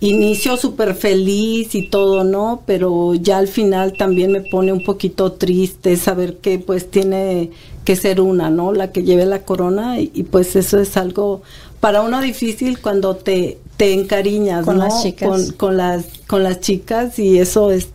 inicio 0.00 0.56
súper 0.56 0.94
feliz 0.94 1.74
y 1.74 1.88
todo, 1.88 2.24
¿no? 2.24 2.62
Pero 2.66 3.14
ya 3.14 3.38
al 3.38 3.48
final 3.48 3.94
también 3.94 4.32
me 4.32 4.42
pone 4.42 4.72
un 4.72 4.84
poquito 4.84 5.32
triste 5.32 5.96
saber 5.96 6.36
que 6.36 6.58
pues 6.58 6.90
tiene 6.90 7.50
que 7.84 7.96
ser 7.96 8.20
una, 8.20 8.50
¿no? 8.50 8.72
La 8.72 8.92
que 8.92 9.02
lleve 9.02 9.26
la 9.26 9.42
corona 9.44 9.98
y, 9.98 10.22
pues 10.24 10.54
eso 10.56 10.78
es 10.78 10.96
algo 10.96 11.42
para 11.80 12.02
uno 12.02 12.20
difícil 12.20 12.80
cuando 12.80 13.16
te, 13.16 13.58
te 13.76 13.92
encariñas, 13.94 14.64
con 14.64 14.78
Las 14.78 15.02
chicas. 15.02 15.52
Con, 15.52 15.76
las, 15.76 16.04
con 16.26 16.42
las 16.42 16.60
chicas 16.60 17.18
y 17.18 17.38
eso 17.38 17.70
es 17.70 17.88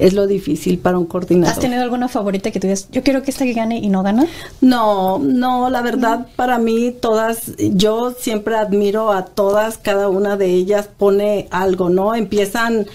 es 0.00 0.14
lo 0.14 0.26
difícil 0.26 0.78
para 0.78 0.98
un 0.98 1.04
coordinador. 1.04 1.52
¿Has 1.52 1.60
tenido 1.60 1.82
alguna 1.82 2.08
favorita 2.08 2.50
que 2.50 2.58
tú 2.58 2.66
digas, 2.66 2.88
yo 2.90 3.02
quiero 3.02 3.22
que 3.22 3.30
esta 3.30 3.44
que 3.44 3.52
gane 3.52 3.78
y 3.78 3.88
no 3.88 4.02
gana? 4.02 4.26
No, 4.62 5.18
no, 5.18 5.68
la 5.68 5.82
verdad 5.82 6.26
para 6.36 6.58
mí 6.58 6.90
todas, 6.90 7.52
yo 7.58 8.14
siempre 8.18 8.56
admiro 8.56 9.12
a 9.12 9.26
todas, 9.26 9.76
cada 9.76 10.08
una 10.08 10.38
de 10.38 10.46
ellas 10.46 10.88
pone 10.96 11.48
algo, 11.50 11.90
¿no? 11.90 12.14
Empiezan 12.14 12.86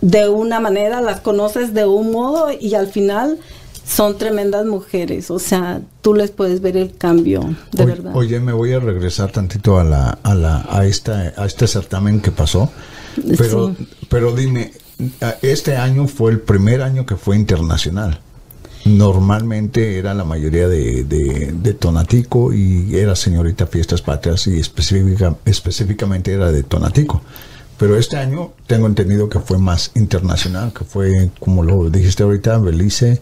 de 0.00 0.28
una 0.28 0.58
manera, 0.58 1.00
las 1.00 1.20
conoces 1.20 1.74
de 1.74 1.86
un 1.86 2.10
modo 2.10 2.48
y 2.52 2.74
al 2.74 2.88
final 2.88 3.38
son 3.88 4.18
tremendas 4.18 4.66
mujeres, 4.66 5.30
o 5.30 5.38
sea, 5.38 5.80
tú 6.02 6.14
les 6.14 6.30
puedes 6.30 6.60
ver 6.60 6.76
el 6.76 6.94
cambio, 6.94 7.56
de 7.72 7.86
verdad. 7.86 8.14
Oye, 8.14 8.38
me 8.38 8.52
voy 8.52 8.72
a 8.74 8.80
regresar 8.80 9.32
tantito 9.32 9.80
a 9.80 9.84
la 9.84 10.18
a 10.22 10.34
la 10.34 10.66
a 10.68 10.84
esta 10.84 11.32
a 11.36 11.46
este 11.46 11.66
certamen 11.66 12.20
que 12.20 12.30
pasó. 12.30 12.70
Pero 13.38 13.74
pero 14.10 14.36
dime, 14.36 14.72
este 15.40 15.76
año 15.76 16.06
fue 16.06 16.32
el 16.32 16.40
primer 16.40 16.82
año 16.82 17.06
que 17.06 17.16
fue 17.16 17.36
internacional. 17.36 18.20
Normalmente 18.84 19.98
era 19.98 20.14
la 20.14 20.24
mayoría 20.24 20.68
de, 20.68 21.04
de, 21.04 21.74
Tonatico 21.74 22.54
y 22.54 22.96
era 22.96 23.16
señorita 23.16 23.66
Fiestas 23.66 24.00
Patrias 24.02 24.46
y 24.46 24.58
específica, 24.58 25.36
específicamente 25.44 26.32
era 26.32 26.52
de 26.52 26.62
Tonatico. 26.62 27.20
Pero 27.78 27.96
este 27.96 28.16
año 28.16 28.52
tengo 28.66 28.86
entendido 28.86 29.28
que 29.28 29.40
fue 29.40 29.58
más 29.58 29.90
internacional, 29.94 30.72
que 30.72 30.84
fue, 30.84 31.30
como 31.38 31.64
lo 31.64 31.90
dijiste 31.90 32.22
ahorita, 32.22 32.58
Belice, 32.58 33.20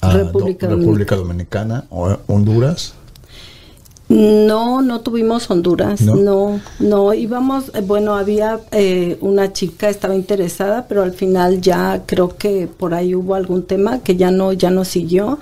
ah, 0.00 0.12
República, 0.12 0.66
República 0.68 1.16
Dominicana, 1.16 1.84
Honduras. 2.26 2.94
No, 4.08 4.80
no 4.80 5.02
tuvimos 5.02 5.50
Honduras, 5.50 6.00
no, 6.00 6.62
no, 6.78 7.12
íbamos, 7.12 7.70
eh, 7.74 7.82
bueno, 7.82 8.16
había 8.16 8.58
eh, 8.70 9.18
una 9.20 9.52
chica, 9.52 9.90
estaba 9.90 10.14
interesada, 10.14 10.86
pero 10.88 11.02
al 11.02 11.12
final 11.12 11.60
ya 11.60 12.04
creo 12.06 12.34
que 12.38 12.66
por 12.68 12.94
ahí 12.94 13.14
hubo 13.14 13.34
algún 13.34 13.64
tema 13.64 13.98
que 13.98 14.16
ya 14.16 14.30
no, 14.30 14.54
ya 14.54 14.70
no 14.70 14.86
siguió, 14.86 15.38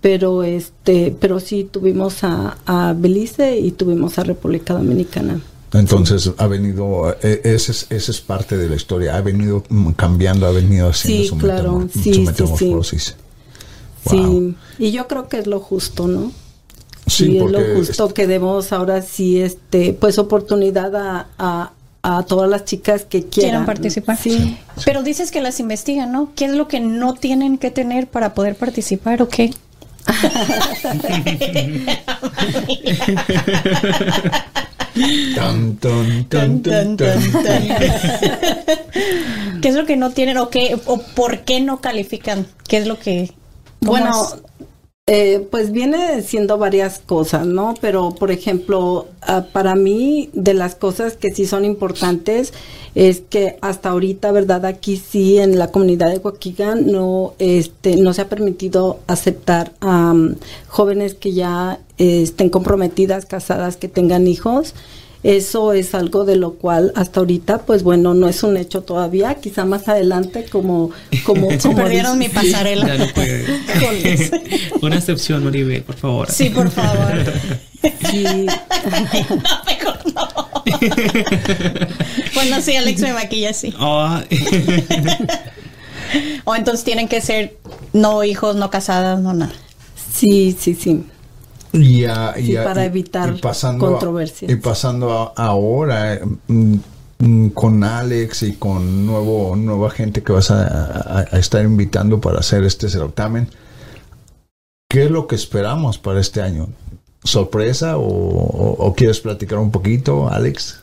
pero 0.00 0.44
este, 0.44 1.16
pero 1.18 1.40
sí 1.40 1.68
tuvimos 1.68 2.18
a, 2.22 2.94
Belice 2.96 3.58
y 3.58 3.72
tuvimos 3.72 4.20
a 4.20 4.22
República 4.22 4.74
Dominicana. 4.74 5.40
Entonces 5.72 6.30
ha 6.38 6.46
venido, 6.46 7.10
eh, 7.22 7.40
esa 7.42 7.72
es, 7.72 7.86
esa 7.90 8.12
es 8.12 8.20
parte 8.20 8.56
de 8.56 8.68
la 8.68 8.76
historia, 8.76 9.16
ha 9.16 9.20
venido 9.20 9.64
cambiando, 9.96 10.46
ha 10.46 10.52
venido 10.52 10.90
haciendo 10.90 11.34
sí, 11.34 11.40
claro, 11.40 11.88
sí, 11.92 12.24
Sí, 14.10 14.16
sí, 14.18 14.54
y 14.78 14.92
yo 14.92 15.08
creo 15.08 15.28
que 15.28 15.38
es 15.38 15.46
lo 15.46 15.60
justo, 15.60 16.06
¿no? 16.06 16.32
Sí, 17.06 17.38
es 17.38 17.50
lo 17.50 17.60
justo 17.76 18.12
que 18.12 18.26
demos 18.26 18.72
ahora 18.72 19.00
sí, 19.02 19.40
este, 19.40 19.92
pues 19.92 20.18
oportunidad 20.18 20.94
a, 20.96 21.28
a, 21.38 21.72
a 22.02 22.22
todas 22.24 22.50
las 22.50 22.64
chicas 22.64 23.04
que 23.04 23.26
quieran, 23.26 23.64
participar. 23.64 24.16
Sí. 24.16 24.56
Pero 24.84 25.02
dices 25.02 25.30
que 25.30 25.40
las 25.40 25.60
investigan, 25.60 26.10
¿no? 26.12 26.30
¿Qué 26.34 26.46
es 26.46 26.52
lo 26.52 26.66
que 26.68 26.80
no 26.80 27.14
tienen 27.14 27.58
que 27.58 27.70
tener 27.70 28.08
para 28.08 28.34
poder 28.34 28.56
participar 28.56 29.22
o 29.22 29.28
qué? 29.28 29.52
¿Qué 39.60 39.68
es 39.68 39.74
lo 39.74 39.84
que 39.86 39.96
no 39.96 40.10
tienen 40.10 40.38
o 40.38 40.48
qué 40.48 40.78
o 40.86 40.98
por 40.98 41.40
qué 41.40 41.60
no 41.60 41.80
califican? 41.80 42.46
¿Qué 42.68 42.78
es 42.78 42.86
lo 42.86 42.98
que 42.98 43.32
bueno, 43.86 44.12
eh, 45.08 45.46
pues 45.52 45.70
viene 45.70 46.20
siendo 46.22 46.58
varias 46.58 46.98
cosas, 46.98 47.46
¿no? 47.46 47.74
Pero, 47.80 48.10
por 48.10 48.32
ejemplo, 48.32 49.06
ah, 49.22 49.46
para 49.52 49.76
mí, 49.76 50.30
de 50.32 50.52
las 50.52 50.74
cosas 50.74 51.16
que 51.16 51.30
sí 51.30 51.46
son 51.46 51.64
importantes 51.64 52.52
es 52.96 53.20
que 53.20 53.56
hasta 53.60 53.90
ahorita, 53.90 54.32
¿verdad? 54.32 54.64
Aquí 54.66 54.96
sí, 54.96 55.38
en 55.38 55.60
la 55.60 55.70
comunidad 55.70 56.10
de 56.10 56.18
Huaquigan, 56.18 56.90
no, 56.90 57.34
este, 57.38 57.94
no 57.94 58.14
se 58.14 58.22
ha 58.22 58.28
permitido 58.28 58.98
aceptar 59.06 59.72
a 59.80 60.12
jóvenes 60.66 61.14
que 61.14 61.32
ya 61.32 61.78
eh, 61.98 62.22
estén 62.22 62.50
comprometidas, 62.50 63.26
casadas, 63.26 63.76
que 63.76 63.86
tengan 63.86 64.26
hijos. 64.26 64.74
Eso 65.26 65.72
es 65.72 65.92
algo 65.96 66.24
de 66.24 66.36
lo 66.36 66.52
cual 66.52 66.92
hasta 66.94 67.18
ahorita, 67.18 67.58
pues 67.66 67.82
bueno, 67.82 68.14
no 68.14 68.28
es 68.28 68.44
un 68.44 68.56
hecho 68.56 68.82
todavía. 68.82 69.34
Quizá 69.34 69.64
más 69.64 69.88
adelante, 69.88 70.46
como 70.48 70.92
como, 71.24 71.50
Se 71.58 71.68
perdieron 71.70 72.16
mi 72.16 72.28
pasarela. 72.28 72.86
Una 74.82 74.96
excepción, 74.96 75.42
Maribel, 75.44 75.82
por 75.82 75.96
favor. 75.96 76.30
Sí, 76.30 76.50
por 76.50 76.70
favor. 76.70 77.24
Sí. 78.08 78.24
no, 78.24 78.54
mejor 79.66 79.98
no. 80.14 80.28
bueno, 82.34 82.60
sí, 82.62 82.76
Alex 82.76 83.00
me 83.00 83.12
maquilla 83.12 83.50
así. 83.50 83.74
o 86.44 86.54
entonces 86.54 86.84
tienen 86.84 87.08
que 87.08 87.20
ser 87.20 87.56
no 87.92 88.22
hijos, 88.22 88.54
no 88.54 88.70
casadas, 88.70 89.20
no 89.20 89.34
nada. 89.34 89.52
Sí, 90.12 90.56
sí, 90.58 90.74
sí. 90.74 91.02
Y, 91.76 92.06
para 92.56 92.84
evitar 92.84 93.34
controversias. 93.78 94.50
Y 94.50 94.56
pasando 94.56 95.32
ahora 95.36 96.20
mm, 96.48 96.74
mm, 97.18 97.48
con 97.50 97.84
Alex 97.84 98.42
y 98.44 98.54
con 98.54 99.06
nuevo 99.06 99.56
nueva 99.56 99.90
gente 99.90 100.22
que 100.22 100.32
vas 100.32 100.50
a, 100.50 101.24
estar 101.32 101.64
invitando 101.64 102.20
para 102.20 102.40
hacer 102.40 102.64
este 102.64 102.88
certamen, 102.88 103.48
¿qué 104.88 105.04
es 105.04 105.10
lo 105.10 105.26
que 105.26 105.36
esperamos 105.36 105.98
para 105.98 106.20
este 106.20 106.42
año? 106.42 106.68
¿Sorpresa 107.24 107.94
o, 107.96 108.94
quieres 108.96 109.20
platicar 109.20 109.58
un 109.58 109.70
poquito, 109.70 110.30
Alex? 110.30 110.80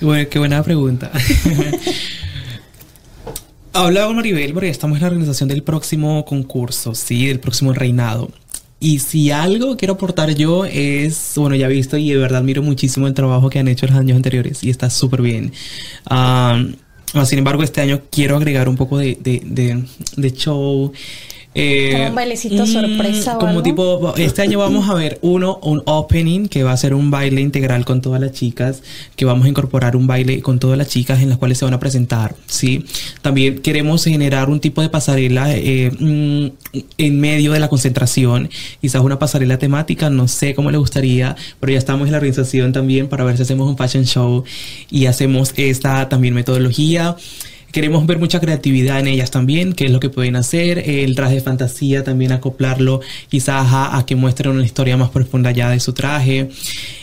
Bueno, 0.00 0.28
qué 0.30 0.38
buena 0.38 0.62
pregunta. 0.62 1.10
Hablaba 3.72 4.06
con 4.08 4.16
Maribel 4.16 4.54
porque 4.54 4.70
estamos 4.70 4.96
en 4.96 5.02
la 5.02 5.08
organización 5.08 5.48
del 5.48 5.62
próximo 5.62 6.24
concurso, 6.24 6.94
sí, 6.94 7.26
del 7.26 7.38
próximo 7.38 7.72
reinado. 7.72 8.30
Y 8.80 9.00
si 9.00 9.30
algo 9.30 9.76
quiero 9.76 9.94
aportar 9.94 10.34
yo 10.34 10.64
es, 10.64 11.32
bueno, 11.36 11.56
ya 11.56 11.66
he 11.66 11.70
visto 11.70 11.96
y 11.96 12.10
de 12.10 12.16
verdad 12.16 12.40
admiro 12.40 12.62
muchísimo 12.62 13.06
el 13.08 13.14
trabajo 13.14 13.50
que 13.50 13.58
han 13.58 13.66
hecho 13.66 13.86
los 13.86 13.96
años 13.96 14.16
anteriores 14.16 14.62
y 14.62 14.70
está 14.70 14.88
súper 14.88 15.20
bien. 15.22 15.52
sin 17.24 17.38
embargo, 17.38 17.62
este 17.64 17.80
año 17.80 18.02
quiero 18.10 18.36
agregar 18.36 18.68
un 18.68 18.76
poco 18.76 18.98
de, 18.98 19.18
de, 19.20 19.84
de 20.16 20.32
show 20.32 20.92
eh, 21.60 22.06
un 22.08 22.14
bailecito 22.14 22.66
sorpresa. 22.66 23.36
como 23.38 23.62
tipo, 23.62 24.14
este 24.16 24.42
año 24.42 24.60
vamos 24.60 24.88
a 24.88 24.94
ver 24.94 25.18
uno, 25.22 25.58
un 25.62 25.82
opening 25.86 26.46
que 26.46 26.62
va 26.62 26.70
a 26.72 26.76
ser 26.76 26.94
un 26.94 27.10
baile 27.10 27.40
integral 27.40 27.84
con 27.84 28.00
todas 28.00 28.20
las 28.20 28.32
chicas, 28.32 28.82
que 29.16 29.24
vamos 29.24 29.46
a 29.46 29.48
incorporar 29.48 29.96
un 29.96 30.06
baile 30.06 30.40
con 30.40 30.60
todas 30.60 30.78
las 30.78 30.88
chicas 30.88 31.20
en 31.20 31.30
las 31.30 31.38
cuales 31.38 31.58
se 31.58 31.64
van 31.64 31.74
a 31.74 31.80
presentar, 31.80 32.36
¿sí? 32.46 32.84
También 33.22 33.58
queremos 33.58 34.04
generar 34.04 34.50
un 34.50 34.60
tipo 34.60 34.82
de 34.82 34.88
pasarela 34.88 35.52
eh, 35.52 35.90
mm, 35.98 36.46
en 36.98 37.20
medio 37.20 37.52
de 37.52 37.58
la 37.58 37.68
concentración, 37.68 38.48
quizás 38.80 39.02
una 39.02 39.18
pasarela 39.18 39.58
temática, 39.58 40.10
no 40.10 40.28
sé 40.28 40.54
cómo 40.54 40.70
le 40.70 40.78
gustaría, 40.78 41.34
pero 41.58 41.72
ya 41.72 41.78
estamos 41.78 42.06
en 42.06 42.12
la 42.12 42.18
organización 42.18 42.72
también 42.72 43.08
para 43.08 43.24
ver 43.24 43.36
si 43.36 43.42
hacemos 43.42 43.68
un 43.68 43.76
fashion 43.76 44.04
show 44.04 44.44
y 44.90 45.06
hacemos 45.06 45.52
esta 45.56 46.08
también 46.08 46.34
metodología. 46.34 47.16
Queremos 47.72 48.06
ver 48.06 48.18
mucha 48.18 48.40
creatividad 48.40 49.00
en 49.00 49.08
ellas 49.08 49.30
también, 49.30 49.72
qué 49.72 49.86
es 49.86 49.90
lo 49.90 50.00
que 50.00 50.08
pueden 50.08 50.36
hacer, 50.36 50.78
el 50.78 51.14
traje 51.14 51.36
de 51.36 51.40
fantasía 51.40 52.04
también 52.04 52.32
acoplarlo 52.32 53.00
quizás 53.28 53.66
a, 53.70 54.04
que 54.06 54.16
muestren 54.16 54.52
una 54.52 54.64
historia 54.64 54.96
más 54.96 55.10
profunda 55.10 55.50
ya 55.50 55.70
de 55.70 55.80
su 55.80 55.92
traje. 55.92 56.48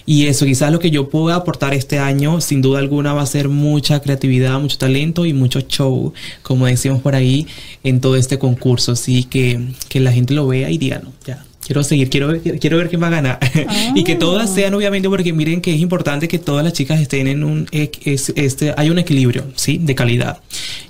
Y 0.05 0.27
eso, 0.27 0.45
quizás 0.45 0.71
lo 0.71 0.79
que 0.79 0.91
yo 0.91 1.09
pueda 1.09 1.35
aportar 1.35 1.73
este 1.73 1.99
año, 1.99 2.41
sin 2.41 2.61
duda 2.61 2.79
alguna, 2.79 3.13
va 3.13 3.21
a 3.21 3.25
ser 3.25 3.49
mucha 3.49 3.99
creatividad, 4.01 4.59
mucho 4.59 4.77
talento 4.77 5.25
y 5.25 5.33
mucho 5.33 5.61
show, 5.61 6.13
como 6.43 6.67
decimos 6.67 7.01
por 7.01 7.15
ahí, 7.15 7.47
en 7.83 8.01
todo 8.01 8.15
este 8.15 8.37
concurso. 8.37 8.91
Así 8.91 9.23
que, 9.23 9.59
que 9.89 9.99
la 9.99 10.11
gente 10.11 10.33
lo 10.33 10.47
vea 10.47 10.69
y 10.69 10.77
diga, 10.77 10.99
no, 11.03 11.11
ya, 11.25 11.43
quiero 11.65 11.83
seguir, 11.83 12.09
quiero, 12.09 12.33
quiero 12.59 12.77
ver 12.77 12.89
quién 12.89 13.01
va 13.01 13.07
a 13.07 13.11
ganar. 13.11 13.39
y 13.95 14.03
que 14.03 14.15
todas 14.15 14.53
sean, 14.53 14.73
obviamente, 14.73 15.09
porque 15.09 15.33
miren 15.33 15.61
que 15.61 15.73
es 15.73 15.81
importante 15.81 16.27
que 16.27 16.39
todas 16.39 16.63
las 16.63 16.73
chicas 16.73 16.99
estén 16.99 17.27
en 17.27 17.43
un, 17.43 17.67
este, 17.71 18.73
hay 18.77 18.89
un 18.89 18.99
equilibrio, 18.99 19.45
¿sí? 19.55 19.79
De 19.81 19.95
calidad. 19.95 20.39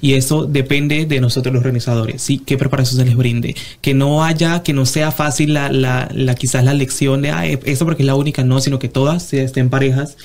Y 0.01 0.13
eso 0.13 0.45
depende 0.45 1.05
de 1.05 1.19
nosotros 1.21 1.53
los 1.53 1.61
organizadores, 1.61 2.21
¿sí? 2.21 2.41
Qué 2.45 2.57
preparación 2.57 2.99
se 2.99 3.05
les 3.05 3.15
brinde. 3.15 3.55
Que 3.81 3.93
no 3.93 4.23
haya, 4.23 4.63
que 4.63 4.73
no 4.73 4.85
sea 4.85 5.11
fácil 5.11 5.53
la, 5.53 5.71
la, 5.71 6.09
la 6.13 6.35
quizás 6.35 6.63
la 6.63 6.73
lección 6.73 7.21
de, 7.21 7.31
ah, 7.31 7.45
eso 7.45 7.85
porque 7.85 8.03
es 8.03 8.07
la 8.07 8.15
única, 8.15 8.43
no, 8.43 8.59
sino 8.59 8.79
que 8.79 8.89
todas 8.89 9.33
estén 9.33 9.69
parejas 9.69 10.17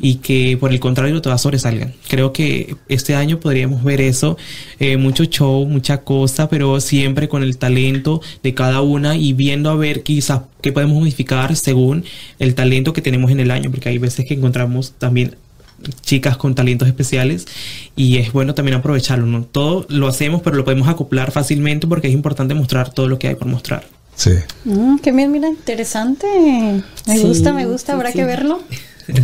y 0.00 0.16
que 0.16 0.56
por 0.58 0.72
el 0.72 0.80
contrario 0.80 1.20
todas 1.20 1.42
sobresalgan. 1.42 1.94
Creo 2.08 2.32
que 2.32 2.76
este 2.88 3.14
año 3.14 3.40
podríamos 3.40 3.82
ver 3.82 4.00
eso, 4.00 4.36
eh, 4.78 4.96
mucho 4.96 5.24
show, 5.24 5.66
mucha 5.66 6.02
cosa, 6.02 6.48
pero 6.48 6.80
siempre 6.80 7.28
con 7.28 7.42
el 7.42 7.58
talento 7.58 8.20
de 8.42 8.54
cada 8.54 8.80
una 8.82 9.16
y 9.16 9.32
viendo 9.32 9.70
a 9.70 9.76
ver 9.76 9.95
quizás 10.02 10.42
qué 10.60 10.72
podemos 10.72 10.98
modificar 10.98 11.56
según 11.56 12.04
el 12.38 12.54
talento 12.54 12.92
que 12.92 13.02
tenemos 13.02 13.30
en 13.30 13.40
el 13.40 13.50
año, 13.50 13.70
porque 13.70 13.88
hay 13.88 13.98
veces 13.98 14.26
que 14.26 14.34
encontramos 14.34 14.94
también 14.98 15.36
chicas 16.02 16.36
con 16.36 16.54
talentos 16.54 16.88
especiales 16.88 17.46
y 17.94 18.16
es 18.18 18.32
bueno 18.32 18.54
también 18.54 18.76
aprovecharlo. 18.76 19.26
¿no? 19.26 19.44
Todo 19.44 19.86
lo 19.88 20.08
hacemos, 20.08 20.42
pero 20.42 20.56
lo 20.56 20.64
podemos 20.64 20.88
acoplar 20.88 21.30
fácilmente 21.32 21.86
porque 21.86 22.08
es 22.08 22.14
importante 22.14 22.54
mostrar 22.54 22.92
todo 22.92 23.08
lo 23.08 23.18
que 23.18 23.28
hay 23.28 23.34
por 23.34 23.48
mostrar. 23.48 23.84
Sí. 24.14 24.32
Mm, 24.64 24.98
qué 24.98 25.12
bien, 25.12 25.30
mira, 25.30 25.48
interesante. 25.48 26.26
Me 27.06 27.18
gusta, 27.18 27.52
me 27.52 27.66
gusta, 27.66 27.92
habrá 27.92 28.12
que 28.12 28.24
verlo. 28.24 28.60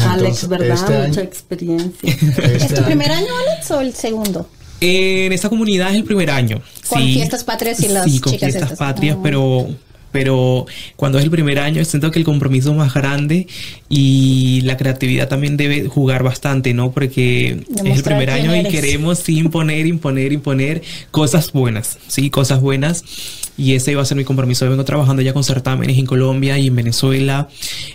Alex, 0.01 0.49
¿verdad? 0.49 0.75
Este 0.75 1.09
Mucha 1.09 1.23
experiencia. 1.23 2.11
¿Es 2.11 2.75
tu 2.75 2.83
primer 2.85 3.11
año, 3.11 3.29
Alex, 3.49 3.71
o 3.71 3.81
el 3.81 3.95
segundo? 3.95 4.49
en 4.83 5.33
esta 5.33 5.49
comunidad 5.49 5.91
es 5.91 5.97
el 5.97 6.05
primer 6.05 6.31
año. 6.31 6.61
Con 6.89 7.03
fiestas 7.03 7.45
patrias 7.45 7.81
y 7.81 7.89
las 7.89 8.05
sí, 8.05 8.19
con 8.19 8.37
fiestas 8.37 8.73
patrias, 8.73 9.17
pero 9.23 9.69
pero 10.13 10.67
cuando 10.97 11.19
es 11.19 11.25
el 11.25 11.31
primer 11.31 11.59
año 11.59 11.85
siento 11.85 12.11
que 12.11 12.19
el 12.19 12.25
compromiso 12.25 12.71
es 12.71 12.77
más 12.77 12.95
grande 12.95 13.47
y 13.89 14.61
la 14.63 14.77
creatividad 14.77 15.29
también 15.29 15.57
debe 15.57 15.89
jugar 15.89 16.23
bastante, 16.23 16.75
¿no? 16.75 16.93
Porque 16.93 17.65
es 17.85 17.97
el 17.97 18.03
primer 18.03 18.31
año 18.31 18.55
y 18.55 18.65
queremos 18.65 19.29
imponer, 19.29 19.87
imponer, 19.87 20.33
imponer 20.33 20.83
cosas 21.11 21.53
buenas, 21.53 21.99
¿sí? 22.07 22.31
Cosas 22.31 22.61
buenas 22.61 23.05
y 23.57 23.75
ese 23.75 23.95
va 23.95 24.03
a 24.03 24.05
ser 24.05 24.17
mi 24.17 24.25
compromiso. 24.25 24.65
Yo 24.65 24.71
vengo 24.71 24.85
trabajando 24.85 25.23
ya 25.23 25.33
con 25.33 25.45
certámenes 25.45 25.99
en 25.99 26.07
Colombia 26.07 26.59
y 26.59 26.69
en 26.69 26.77
Venezuela 26.77 27.49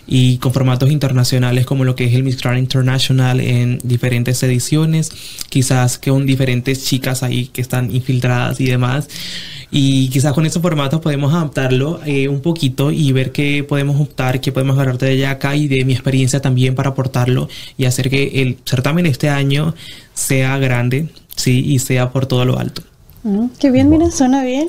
y 0.06 0.38
con 0.38 0.52
formatos 0.52 0.90
internacionales 0.90 1.66
como 1.66 1.84
lo 1.84 1.94
que 1.94 2.04
es 2.04 2.14
el 2.14 2.22
Miss 2.22 2.40
Grand 2.40 2.58
International 2.58 3.40
en 3.40 3.78
diferentes 3.82 4.42
ediciones, 4.42 5.10
quizás 5.48 5.98
con 5.98 6.26
diferentes 6.26 6.84
chicas 6.84 7.22
ahí 7.22 7.46
que 7.46 7.60
están 7.60 7.94
infiltradas 7.94 8.60
y 8.60 8.66
demás. 8.66 9.08
Y 9.70 10.08
quizás 10.08 10.32
con 10.32 10.46
esos 10.46 10.62
formatos 10.62 11.00
podemos 11.00 11.32
adaptarlo 11.34 12.00
eh, 12.06 12.28
un 12.28 12.40
poquito 12.40 12.90
y 12.90 13.12
ver 13.12 13.32
qué 13.32 13.64
podemos 13.64 14.00
optar, 14.00 14.40
qué 14.40 14.50
podemos 14.50 14.76
agarrar 14.76 14.98
de 14.98 15.10
allá 15.10 15.30
acá 15.32 15.56
y 15.56 15.68
de 15.68 15.84
mi 15.84 15.92
experiencia 15.92 16.40
también 16.40 16.74
para 16.74 16.90
aportarlo 16.90 17.48
y 17.76 17.84
hacer 17.84 18.08
que 18.08 18.42
el 18.42 18.58
certamen 18.64 19.06
este 19.06 19.28
año 19.28 19.74
sea 20.14 20.58
grande, 20.58 21.08
sí, 21.36 21.64
y 21.66 21.78
sea 21.80 22.10
por 22.10 22.26
todo 22.26 22.44
lo 22.44 22.58
alto. 22.58 22.82
Mm, 23.24 23.46
qué 23.58 23.70
bien, 23.70 23.90
mira, 23.90 24.10
suena 24.10 24.42
bien 24.42 24.68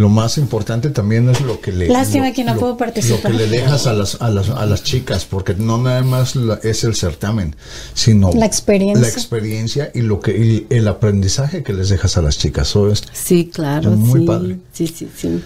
lo 0.00 0.08
más 0.08 0.38
importante 0.38 0.88
también 0.88 1.28
es 1.28 1.42
lo 1.42 1.60
que 1.60 1.72
le 1.72 1.88
lástima 1.88 2.32
que 2.32 2.42
no 2.42 2.56
puedo 2.56 2.76
participar. 2.76 3.30
lo 3.30 3.38
que 3.38 3.44
le 3.44 3.50
dejas 3.50 3.86
a 3.86 3.92
las, 3.92 4.20
a 4.20 4.30
las, 4.30 4.48
a 4.48 4.64
las 4.64 4.82
chicas 4.82 5.26
porque 5.26 5.54
no 5.54 5.76
nada 5.76 6.02
más 6.02 6.34
es 6.62 6.84
el 6.84 6.94
certamen 6.94 7.54
sino 7.92 8.32
la 8.32 8.46
experiencia. 8.46 9.02
la 9.02 9.08
experiencia 9.08 9.90
y 9.94 10.00
lo 10.00 10.20
que 10.20 10.66
el 10.70 10.88
aprendizaje 10.88 11.62
que 11.62 11.74
les 11.74 11.90
dejas 11.90 12.16
a 12.16 12.22
las 12.22 12.38
chicas. 12.38 12.74
Sí 13.12 13.50
claro 13.52 13.90
muy 13.90 14.24
padre. 14.24 14.58
Sí 14.72 14.86
sí 14.86 15.08
sí. 15.14 15.42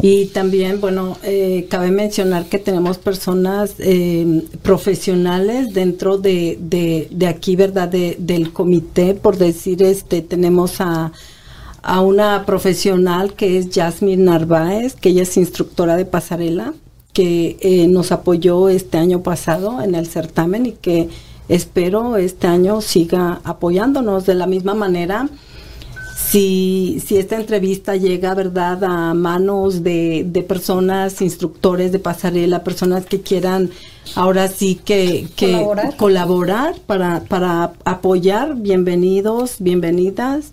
Y 0.00 0.26
también 0.26 0.80
bueno 0.80 1.18
eh, 1.22 1.66
cabe 1.68 1.90
mencionar 1.90 2.46
que 2.46 2.58
tenemos 2.58 2.96
personas 2.96 3.74
eh, 3.78 4.42
profesionales 4.62 5.74
dentro 5.74 6.16
de, 6.16 6.58
de, 6.60 7.08
de 7.10 7.26
aquí 7.26 7.56
verdad 7.56 7.88
de, 7.88 8.16
del 8.18 8.52
comité 8.52 9.14
por 9.14 9.36
decir 9.36 9.82
este 9.82 10.22
tenemos 10.22 10.80
a 10.80 11.12
a 11.82 12.00
una 12.00 12.44
profesional 12.44 13.34
que 13.34 13.58
es 13.58 13.68
Jasmine 13.72 14.24
Narváez, 14.24 14.94
que 14.94 15.10
ella 15.10 15.22
es 15.22 15.36
instructora 15.36 15.96
de 15.96 16.04
pasarela, 16.04 16.74
que 17.12 17.56
eh, 17.60 17.88
nos 17.88 18.12
apoyó 18.12 18.68
este 18.68 18.98
año 18.98 19.22
pasado 19.22 19.82
en 19.82 19.94
el 19.94 20.06
certamen 20.06 20.66
y 20.66 20.72
que 20.72 21.08
espero 21.48 22.16
este 22.16 22.46
año 22.46 22.80
siga 22.80 23.40
apoyándonos 23.44 24.26
de 24.26 24.34
la 24.34 24.46
misma 24.46 24.74
manera. 24.74 25.28
Si, 26.16 27.02
si 27.06 27.16
esta 27.16 27.36
entrevista 27.36 27.96
llega, 27.96 28.34
¿verdad?, 28.34 28.84
a 28.84 29.14
manos 29.14 29.82
de, 29.82 30.24
de 30.26 30.42
personas, 30.42 31.22
instructores 31.22 31.90
de 31.90 32.00
pasarela, 32.00 32.64
personas 32.64 33.06
que 33.06 33.22
quieran 33.22 33.70
ahora 34.14 34.48
sí 34.48 34.74
que, 34.84 35.26
colaborar, 35.38 35.96
colaborar 35.96 36.74
para, 36.86 37.20
para 37.20 37.72
apoyar, 37.84 38.56
bienvenidos, 38.56 39.56
bienvenidas 39.58 40.52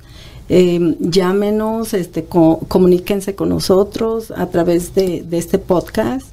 eh, 0.50 0.96
llámenos, 1.00 1.94
este, 1.94 2.26
comuníquense 2.26 3.36
con 3.36 3.50
nosotros 3.50 4.32
a 4.36 4.48
través 4.48 4.94
de, 4.94 5.26
este 5.32 5.60
podcast 5.60 6.28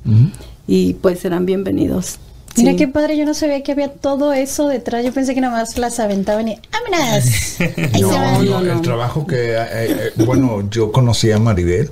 y 0.66 0.94
pues 0.94 1.20
serán 1.20 1.46
bienvenidos. 1.46 2.18
Mira 2.56 2.76
qué 2.76 2.86
padre, 2.86 3.16
yo 3.16 3.24
no 3.24 3.32
sabía 3.32 3.62
que 3.62 3.72
había 3.72 3.88
todo 3.88 4.34
eso 4.34 4.68
detrás. 4.68 5.04
Yo 5.04 5.12
pensé 5.12 5.34
que 5.34 5.40
nada 5.40 5.56
más 5.56 5.78
las 5.78 5.98
aventaban 6.00 6.48
y 6.48 6.58
¡ámenas! 6.70 7.56
no, 8.00 8.42
no, 8.42 8.72
el 8.72 8.82
trabajo 8.82 9.26
que, 9.26 9.52
eh, 9.52 9.66
eh, 9.72 10.10
bueno, 10.26 10.68
yo 10.70 10.92
conocí 10.92 11.30
a 11.30 11.38
Maribel 11.38 11.90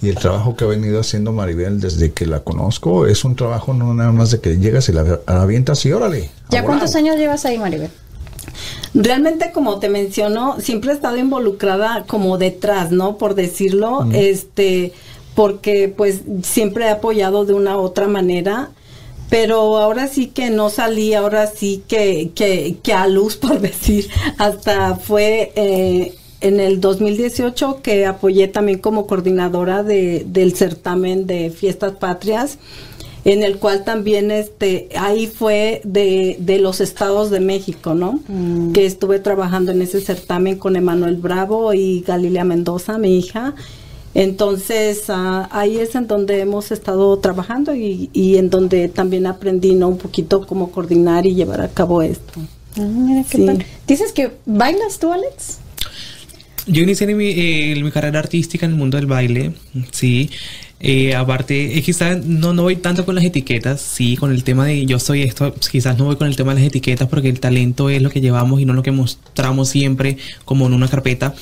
y 0.00 0.08
el 0.08 0.14
trabajo 0.14 0.56
que 0.56 0.64
ha 0.64 0.68
venido 0.68 1.00
haciendo 1.00 1.32
Maribel 1.32 1.80
desde 1.80 2.12
que 2.12 2.24
la 2.24 2.40
conozco 2.40 3.06
es 3.06 3.24
un 3.24 3.36
trabajo 3.36 3.74
no 3.74 3.92
nada 3.94 4.12
más 4.12 4.30
de 4.30 4.40
que 4.40 4.56
llegas 4.56 4.88
y 4.88 4.92
la, 4.92 5.20
avientas 5.26 5.84
y 5.84 5.92
órale. 5.92 6.30
¿Ya 6.50 6.64
cuántos 6.64 6.94
años 6.94 7.16
llevas 7.16 7.44
ahí, 7.44 7.58
Maribel? 7.58 7.90
Realmente, 8.94 9.52
como 9.52 9.78
te 9.78 9.88
menciono, 9.88 10.56
siempre 10.60 10.92
he 10.92 10.94
estado 10.94 11.16
involucrada 11.16 12.04
como 12.06 12.38
detrás, 12.38 12.90
¿no? 12.90 13.18
Por 13.18 13.34
decirlo, 13.34 14.06
este, 14.12 14.92
porque 15.34 15.92
pues 15.94 16.22
siempre 16.42 16.86
he 16.86 16.90
apoyado 16.90 17.44
de 17.44 17.52
una 17.52 17.76
u 17.76 17.80
otra 17.80 18.08
manera 18.08 18.70
pero 19.28 19.76
ahora 19.76 20.08
sí 20.08 20.28
que 20.28 20.50
no 20.50 20.70
salí, 20.70 21.14
ahora 21.14 21.46
sí 21.46 21.82
que, 21.86 22.30
que, 22.34 22.76
que 22.82 22.92
a 22.92 23.06
luz, 23.06 23.36
por 23.36 23.60
decir, 23.60 24.08
hasta 24.38 24.96
fue 24.96 25.52
eh, 25.54 26.14
en 26.40 26.60
el 26.60 26.80
2018 26.80 27.80
que 27.82 28.06
apoyé 28.06 28.48
también 28.48 28.78
como 28.78 29.06
coordinadora 29.06 29.82
de, 29.82 30.24
del 30.26 30.54
certamen 30.54 31.26
de 31.26 31.50
fiestas 31.50 31.92
patrias 31.92 32.58
en 33.24 33.42
el 33.42 33.58
cual 33.58 33.84
también 33.84 34.30
este 34.30 34.88
ahí 34.96 35.26
fue 35.26 35.80
de, 35.84 36.36
de 36.40 36.58
los 36.58 36.80
estados 36.80 37.30
de 37.30 37.40
México, 37.40 37.94
¿no? 37.94 38.20
Mm. 38.28 38.72
Que 38.72 38.86
estuve 38.86 39.18
trabajando 39.18 39.72
en 39.72 39.82
ese 39.82 40.00
certamen 40.00 40.58
con 40.58 40.76
Emanuel 40.76 41.16
Bravo 41.16 41.74
y 41.74 42.00
Galilea 42.06 42.44
Mendoza, 42.44 42.98
mi 42.98 43.18
hija. 43.18 43.54
Entonces 44.14 45.04
ah, 45.08 45.48
ahí 45.52 45.78
es 45.78 45.94
en 45.94 46.06
donde 46.06 46.40
hemos 46.40 46.72
estado 46.72 47.16
trabajando 47.18 47.74
y, 47.74 48.10
y, 48.12 48.36
en 48.36 48.50
donde 48.50 48.88
también 48.88 49.26
aprendí 49.26 49.74
¿no? 49.74 49.88
un 49.88 49.98
poquito 49.98 50.46
cómo 50.46 50.70
coordinar 50.70 51.26
y 51.26 51.34
llevar 51.34 51.60
a 51.60 51.68
cabo 51.68 52.02
esto. 52.02 52.40
Ah, 52.78 53.22
qué 53.30 53.64
¿Dices 53.86 54.12
que 54.12 54.32
bailas 54.46 54.98
tú, 54.98 55.12
Alex? 55.12 55.58
Yo 56.66 56.82
inicié 56.82 57.06
mi, 57.14 57.28
eh, 57.28 57.80
mi 57.82 57.90
carrera 57.90 58.18
artística 58.18 58.66
en 58.66 58.72
el 58.72 58.78
mundo 58.78 58.98
del 58.98 59.06
baile, 59.06 59.52
sí. 59.90 60.30
Eh, 60.80 61.14
aparte, 61.16 61.82
quizás 61.82 62.24
no, 62.24 62.52
no 62.52 62.62
voy 62.62 62.76
tanto 62.76 63.04
con 63.04 63.16
las 63.16 63.24
etiquetas, 63.24 63.80
sí, 63.80 64.16
con 64.16 64.32
el 64.32 64.44
tema 64.44 64.64
de 64.64 64.86
yo 64.86 65.00
soy 65.00 65.22
esto, 65.22 65.52
quizás 65.72 65.98
no 65.98 66.04
voy 66.04 66.16
con 66.16 66.28
el 66.28 66.36
tema 66.36 66.54
de 66.54 66.60
las 66.60 66.68
etiquetas 66.68 67.08
porque 67.08 67.28
el 67.28 67.40
talento 67.40 67.90
es 67.90 68.00
lo 68.00 68.10
que 68.10 68.20
llevamos 68.20 68.60
y 68.60 68.64
no 68.64 68.74
lo 68.74 68.82
que 68.82 68.92
mostramos 68.92 69.68
siempre 69.68 70.18
como 70.44 70.66
en 70.66 70.74
una 70.74 70.86
carpeta, 70.86 71.34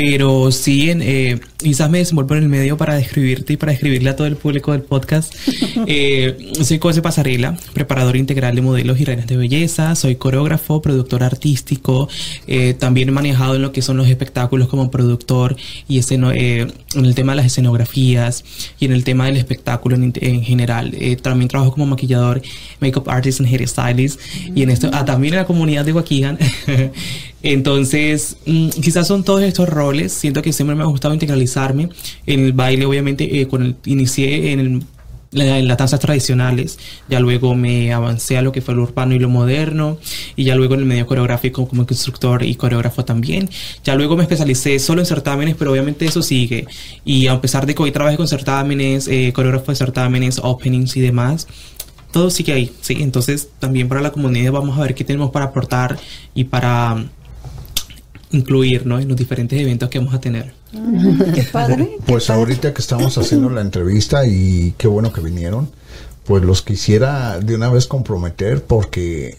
pero 0.00 0.52
sí, 0.52 0.90
en, 0.90 1.02
eh, 1.02 1.40
quizás 1.56 1.90
me 1.90 1.98
desenvuelvo 1.98 2.36
en 2.36 2.44
el 2.44 2.48
medio 2.48 2.76
para 2.76 2.94
describirte 2.94 3.54
y 3.54 3.56
para 3.56 3.72
escribirle 3.72 4.10
a 4.10 4.14
todo 4.14 4.28
el 4.28 4.36
público 4.36 4.70
del 4.70 4.82
podcast. 4.82 5.34
eh, 5.88 6.52
soy 6.62 6.78
José 6.78 7.02
Pasarela, 7.02 7.56
preparador 7.74 8.16
integral 8.16 8.54
de 8.54 8.62
modelos 8.62 9.00
y 9.00 9.04
reinas 9.04 9.26
de 9.26 9.36
belleza. 9.36 9.96
Soy 9.96 10.14
coreógrafo, 10.14 10.80
productor 10.80 11.24
artístico. 11.24 12.08
Eh, 12.46 12.74
también 12.74 13.08
he 13.08 13.12
manejado 13.12 13.56
en 13.56 13.62
lo 13.62 13.72
que 13.72 13.82
son 13.82 13.96
los 13.96 14.08
espectáculos 14.08 14.68
como 14.68 14.88
productor 14.88 15.56
y 15.88 15.98
eh, 15.98 16.66
en 16.94 17.04
el 17.04 17.14
tema 17.16 17.32
de 17.32 17.36
las 17.36 17.46
escenografías 17.46 18.44
y 18.78 18.84
en 18.84 18.92
el 18.92 19.02
tema 19.02 19.26
del 19.26 19.36
espectáculo 19.36 19.96
en, 19.96 20.42
general. 20.44 20.96
También 21.22 21.48
trabajo 21.48 21.72
como 21.72 21.86
maquillador, 21.86 22.40
makeup 22.78 23.08
artist 23.08 23.40
and 23.40 23.48
hairstylist. 23.48 24.20
Y 24.54 24.62
en 24.62 24.70
esto, 24.70 24.90
ah, 24.92 25.04
también 25.04 25.34
en 25.34 25.40
la 25.40 25.46
comunidad 25.46 25.84
de 25.84 25.92
Waukegan 25.92 26.38
Entonces, 27.42 28.36
mm, 28.46 28.68
quizás 28.70 29.06
son 29.06 29.24
todos 29.24 29.42
estos 29.42 29.68
roles. 29.68 30.12
Siento 30.12 30.42
que 30.42 30.52
siempre 30.52 30.74
me 30.74 30.82
ha 30.82 30.86
gustado 30.86 31.14
integralizarme. 31.14 31.88
En 32.26 32.40
el 32.40 32.52
baile, 32.52 32.86
obviamente, 32.86 33.40
eh, 33.40 33.46
con 33.46 33.76
inicié 33.84 34.52
en 34.52 34.84
las 35.30 35.76
danzas 35.76 36.00
tradicionales, 36.00 36.78
ya 37.08 37.20
luego 37.20 37.54
me 37.54 37.92
avancé 37.92 38.38
a 38.38 38.42
lo 38.42 38.50
que 38.50 38.62
fue 38.62 38.74
lo 38.74 38.82
urbano 38.84 39.14
y 39.14 39.18
lo 39.18 39.28
moderno, 39.28 39.98
y 40.36 40.44
ya 40.44 40.54
luego 40.54 40.74
en 40.74 40.80
el 40.80 40.86
medio 40.86 41.06
coreográfico 41.06 41.68
como 41.68 41.82
instructor 41.88 42.42
y 42.42 42.54
coreógrafo 42.54 43.04
también. 43.04 43.50
Ya 43.84 43.94
luego 43.94 44.16
me 44.16 44.22
especialicé 44.22 44.78
solo 44.78 45.02
en 45.02 45.06
certámenes, 45.06 45.54
pero 45.56 45.72
obviamente 45.72 46.06
eso 46.06 46.22
sigue. 46.22 46.66
Y 47.04 47.26
a 47.26 47.40
pesar 47.40 47.66
de 47.66 47.74
que 47.74 47.82
hoy 47.82 47.92
trabajé 47.92 48.16
con 48.16 48.26
certámenes, 48.26 49.06
eh, 49.08 49.32
coreógrafo 49.34 49.72
de 49.72 49.76
certámenes, 49.76 50.40
openings 50.42 50.96
y 50.96 51.00
demás, 51.00 51.46
todo 52.10 52.30
sigue 52.30 52.54
ahí, 52.54 52.72
¿sí? 52.80 52.96
Entonces 53.00 53.50
también 53.58 53.88
para 53.88 54.00
la 54.00 54.12
comunidad 54.12 54.52
vamos 54.52 54.78
a 54.78 54.82
ver 54.82 54.94
qué 54.94 55.04
tenemos 55.04 55.30
para 55.30 55.46
aportar 55.46 55.98
y 56.34 56.44
para 56.44 57.04
incluir 58.30 58.82
en 58.82 59.08
los 59.08 59.16
diferentes 59.16 59.58
eventos 59.58 59.88
que 59.88 59.98
vamos 59.98 60.14
a 60.14 60.20
tener. 60.20 60.52
Qué 61.34 61.42
padre. 61.50 61.96
Pues 62.06 62.30
ahorita 62.30 62.72
que 62.72 62.80
estamos 62.80 63.16
haciendo 63.18 63.50
la 63.50 63.60
entrevista 63.60 64.26
y 64.26 64.74
qué 64.78 64.88
bueno 64.88 65.12
que 65.12 65.20
vinieron, 65.20 65.70
pues 66.24 66.42
los 66.42 66.62
quisiera 66.62 67.38
de 67.40 67.54
una 67.54 67.70
vez 67.70 67.86
comprometer 67.86 68.62
porque 68.62 69.38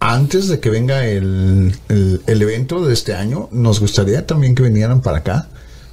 antes 0.00 0.48
de 0.48 0.60
que 0.60 0.70
venga 0.70 1.06
el, 1.06 1.74
el, 1.88 2.42
evento 2.42 2.84
de 2.84 2.94
este 2.94 3.14
año, 3.14 3.48
nos 3.52 3.80
gustaría 3.80 4.26
también 4.26 4.54
que 4.54 4.62
vinieran 4.62 5.02
para 5.02 5.18
acá 5.18 5.48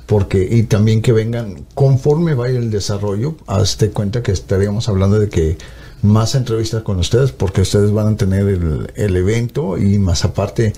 porque 0.06 0.47
y 0.49 0.63
también 0.63 1.01
que 1.01 1.12
vengan 1.12 1.65
conforme 1.75 2.34
vaya 2.34 2.58
el 2.58 2.71
desarrollo, 2.71 3.36
hazte 3.47 3.89
cuenta 3.89 4.23
que 4.23 4.32
estaríamos 4.32 4.88
hablando 4.88 5.19
de 5.19 5.30
que 5.30 5.58
más 6.01 6.36
entrevistas 6.36 6.84
con 6.84 6.99
ustedes 6.99 7.32
porque 7.32 7.62
ustedes 7.62 7.91
van 7.91 8.13
a 8.13 8.15
tener 8.15 8.47
el, 8.47 8.91
el 8.95 9.17
evento 9.17 9.77
y 9.77 9.99
más 9.99 10.23
aparte 10.23 10.73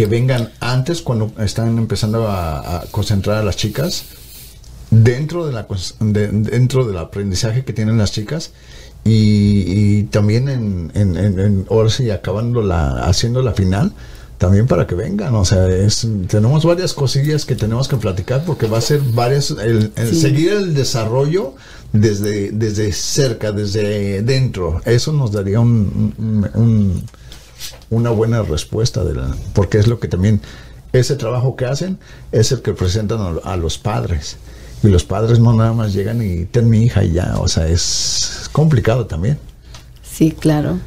que 0.00 0.06
vengan 0.06 0.50
antes 0.60 1.02
cuando 1.02 1.30
están 1.40 1.76
empezando 1.76 2.26
a, 2.26 2.84
concentrar 2.90 3.36
a 3.36 3.42
las 3.42 3.56
chicas 3.56 4.04
dentro 4.90 5.46
de 5.46 5.52
la 5.52 5.66
dentro 6.00 6.86
del 6.86 6.96
aprendizaje 6.96 7.66
que 7.66 7.74
tienen 7.74 7.98
las 7.98 8.10
chicas 8.10 8.52
y, 9.04 10.04
también 10.04 10.48
en, 10.48 10.90
en, 10.94 11.66
ahora 11.68 11.90
sí 11.90 12.08
acabando 12.08 12.62
la 12.62 13.04
haciendo 13.04 13.42
la 13.42 13.52
final 13.52 13.92
también 14.38 14.66
para 14.66 14.86
que 14.86 14.94
vengan 14.94 15.34
o 15.34 15.44
sea 15.44 15.68
es, 15.68 16.08
tenemos 16.28 16.64
varias 16.64 16.94
cosillas 16.94 17.44
que 17.44 17.54
tenemos 17.54 17.86
que 17.86 17.98
platicar 17.98 18.42
porque 18.46 18.68
va 18.68 18.78
a 18.78 18.80
ser 18.80 19.02
varias 19.12 19.50
el, 19.50 19.92
seguir 19.96 20.52
el 20.52 20.72
desarrollo 20.72 21.56
desde 21.92 22.52
desde 22.52 22.90
cerca 22.92 23.52
desde 23.52 24.22
dentro 24.22 24.80
eso 24.86 25.12
nos 25.12 25.30
daría 25.30 25.60
un 25.60 27.04
una 27.90 28.10
buena 28.10 28.42
respuesta 28.42 29.04
de 29.04 29.14
la, 29.14 29.34
porque 29.54 29.78
es 29.78 29.86
lo 29.86 30.00
que 30.00 30.08
también 30.08 30.40
ese 30.92 31.16
trabajo 31.16 31.56
que 31.56 31.66
hacen 31.66 31.98
es 32.32 32.52
el 32.52 32.62
que 32.62 32.72
presentan 32.72 33.38
a, 33.44 33.56
los 33.56 33.78
padres 33.78 34.36
y 34.82 34.88
los 34.88 35.04
padres 35.04 35.38
no 35.38 35.52
nada 35.52 35.72
más 35.72 35.92
llegan 35.92 36.22
y 36.22 36.46
ten 36.46 36.68
mi 36.68 36.84
hija 36.84 37.04
y 37.04 37.12
ya, 37.12 37.38
o 37.38 37.48
sea, 37.48 37.68
es 37.68 38.48
complicado 38.52 39.06
también. 39.06 39.38
Sí, 40.02 40.32
claro. 40.32 40.78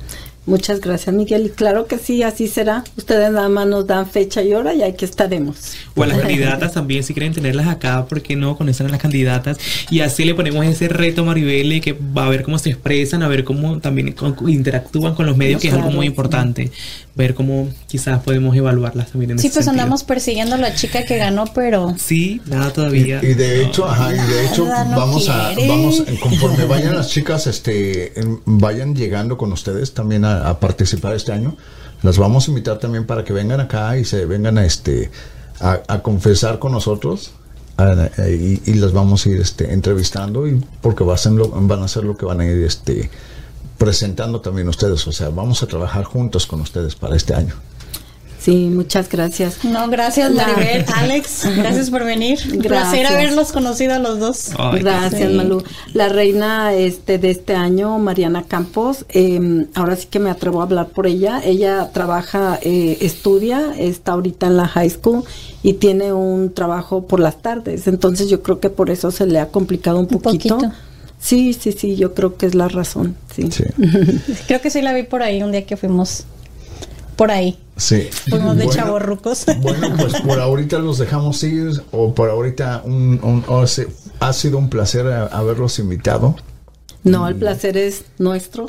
Muchas 0.45 0.81
gracias, 0.81 1.15
Miguel. 1.15 1.45
Y 1.45 1.49
claro 1.49 1.85
que 1.87 1.97
sí, 1.97 2.21
así 2.21 2.47
será. 2.47 2.83
Ustedes 2.97 3.31
nada 3.31 3.47
más 3.47 3.65
nos 3.65 3.87
dan 3.87 4.09
fecha 4.09 4.43
y 4.43 4.53
hora 4.53 4.73
y 4.73 4.83
aquí 4.83 5.05
estaremos. 5.05 5.75
O 5.95 6.03
a 6.03 6.07
las 6.07 6.19
candidatas 6.19 6.73
también, 6.73 7.03
si 7.03 7.13
quieren 7.13 7.33
tenerlas 7.33 7.67
acá, 7.67 8.05
¿por 8.05 8.21
qué 8.21 8.35
no 8.35 8.57
conocen 8.57 8.87
a 8.87 8.89
las 8.89 8.99
candidatas? 8.99 9.57
Y 9.89 10.01
así 10.01 10.25
le 10.25 10.35
ponemos 10.35 10.65
ese 10.65 10.89
reto 10.89 11.21
a 11.21 11.25
Maribel 11.25 11.79
que 11.79 11.93
va 11.93 12.25
a 12.25 12.29
ver 12.29 12.43
cómo 12.43 12.59
se 12.59 12.69
expresan, 12.71 13.23
a 13.23 13.29
ver 13.29 13.45
cómo 13.45 13.79
también 13.79 14.13
interactúan 14.47 15.15
con 15.15 15.25
los 15.25 15.37
medios, 15.37 15.61
que 15.61 15.69
es 15.69 15.73
algo 15.73 15.91
muy 15.91 16.07
importante. 16.07 16.71
Ver 17.15 17.35
cómo 17.35 17.69
quizás 17.87 18.21
podemos 18.23 18.55
evaluarlas 18.55 19.11
también 19.11 19.31
en 19.31 19.39
Sí, 19.39 19.49
pues 19.49 19.67
andamos 19.67 20.03
persiguiendo 20.03 20.55
a 20.55 20.57
la 20.57 20.75
chica 20.75 21.05
que 21.05 21.17
ganó, 21.17 21.45
pero... 21.53 21.95
Sí, 21.97 22.41
nada 22.47 22.73
todavía. 22.73 23.19
Y, 23.23 23.33
de 23.33 23.63
hecho, 23.63 23.87
ajá, 23.87 24.13
y 24.13 24.17
de 24.17 24.45
hecho, 24.47 24.65
vamos 24.65 25.29
a, 25.29 25.53
vamos, 25.67 26.03
conforme 26.19 26.65
vayan 26.65 26.95
las 26.95 27.09
chicas, 27.09 27.47
este, 27.47 28.13
vayan 28.45 28.95
llegando 28.95 29.37
con 29.37 29.53
ustedes 29.53 29.93
también 29.93 30.25
a 30.25 30.32
a, 30.33 30.59
participar 30.59 31.15
este 31.15 31.31
año, 31.31 31.55
las 32.01 32.17
vamos 32.17 32.47
a 32.47 32.51
invitar 32.51 32.79
también 32.79 33.05
para 33.05 33.23
que 33.23 33.33
vengan 33.33 33.59
acá 33.59 33.97
y 33.97 34.05
se 34.05 34.25
vengan 34.25 34.57
a 34.57 34.65
este 34.65 35.11
a, 35.59 35.99
confesar 36.01 36.59
con 36.59 36.71
nosotros 36.71 37.31
y, 38.27 38.73
las 38.75 38.91
vamos 38.91 39.25
a 39.25 39.29
ir 39.29 39.41
este, 39.41 39.73
entrevistando 39.73 40.47
y 40.47 40.63
porque 40.81 41.03
van 41.03 41.15
a, 41.15 41.17
ser 41.17 41.31
lo, 41.33 41.49
van 41.49 41.81
a 41.81 41.85
hacer 41.85 42.03
lo 42.03 42.17
que 42.17 42.25
van 42.25 42.41
a 42.41 42.45
ir 42.45 42.63
este 42.63 43.09
presentando 43.77 44.41
también 44.41 44.67
ustedes, 44.69 45.05
o 45.07 45.11
sea, 45.11 45.29
vamos 45.29 45.63
a 45.63 45.67
trabajar 45.67 46.03
juntos 46.03 46.45
con 46.45 46.61
ustedes 46.61 46.95
para 46.95 47.15
este 47.15 47.33
año. 47.33 47.55
Sí, 48.43 48.69
muchas 48.69 49.07
gracias. 49.07 49.63
No, 49.63 49.89
gracias 49.89 50.29
Maribel, 50.29 50.83
Alex, 50.93 51.45
gracias 51.55 51.89
por 51.89 52.03
venir. 52.03 52.39
Un 52.51 52.59
placer 52.59 53.05
haberlos 53.05 53.53
conocido 53.53 53.93
a 53.93 53.99
los 53.99 54.19
dos. 54.19 54.49
gracias, 54.81 55.31
Malú. 55.31 55.63
La 55.93 56.09
reina 56.09 56.73
este 56.73 57.19
de 57.19 57.31
este 57.31 57.55
año, 57.55 57.97
Mariana 57.99 58.43
Campos, 58.43 59.05
eh, 59.07 59.65
ahora 59.75 59.95
sí 59.95 60.07
que 60.09 60.19
me 60.19 60.29
atrevo 60.29 60.59
a 60.59 60.63
hablar 60.63 60.89
por 60.89 61.07
ella. 61.07 61.39
Ella 61.41 61.89
trabaja, 61.93 62.59
eh, 62.61 62.97
estudia, 62.99 63.73
está 63.77 64.11
ahorita 64.11 64.47
en 64.47 64.57
la 64.57 64.67
high 64.67 64.89
school 64.89 65.23
y 65.61 65.75
tiene 65.75 66.11
un 66.11 66.53
trabajo 66.53 67.07
por 67.07 67.21
las 67.21 67.41
tardes. 67.41 67.87
Entonces 67.87 68.27
yo 68.27 68.43
creo 68.43 68.59
que 68.59 68.69
por 68.69 68.89
eso 68.89 69.09
se 69.11 69.25
le 69.25 69.39
ha 69.39 69.47
complicado 69.47 69.99
un, 70.01 70.07
poquito. 70.07 70.59
Sí, 71.17 71.53
sí, 71.53 71.71
sí, 71.71 71.95
yo 71.95 72.13
creo 72.13 72.35
que 72.35 72.45
es 72.45 72.55
la 72.55 72.67
razón. 72.67 73.15
sí. 73.33 73.47
creo 74.47 74.59
que 74.59 74.69
sí 74.69 74.81
la 74.81 74.91
vi 74.91 75.03
por 75.03 75.23
ahí 75.23 75.41
un 75.41 75.53
día 75.53 75.65
que 75.65 75.77
fuimos 75.77 76.25
por 77.15 77.31
ahí. 77.31 77.57
Sí. 77.75 78.09
Fuimos 78.29 78.55
de 78.57 78.65
bueno, 78.65 78.99
rucos. 78.99 79.45
Bueno, 79.61 79.95
pues 79.97 80.21
por 80.21 80.39
ahorita 80.39 80.79
los 80.79 80.99
dejamos 80.99 81.43
ir, 81.43 81.81
o 81.91 82.13
por 82.13 82.29
ahorita 82.29 82.83
un, 82.85 83.43
ha 84.19 84.33
sido 84.33 84.57
un 84.57 84.69
placer 84.69 85.07
haberlos 85.07 85.79
invitado. 85.79 86.35
No, 87.03 87.27
el 87.27 87.35
placer 87.35 87.77
es 87.77 88.05
nuestro. 88.19 88.67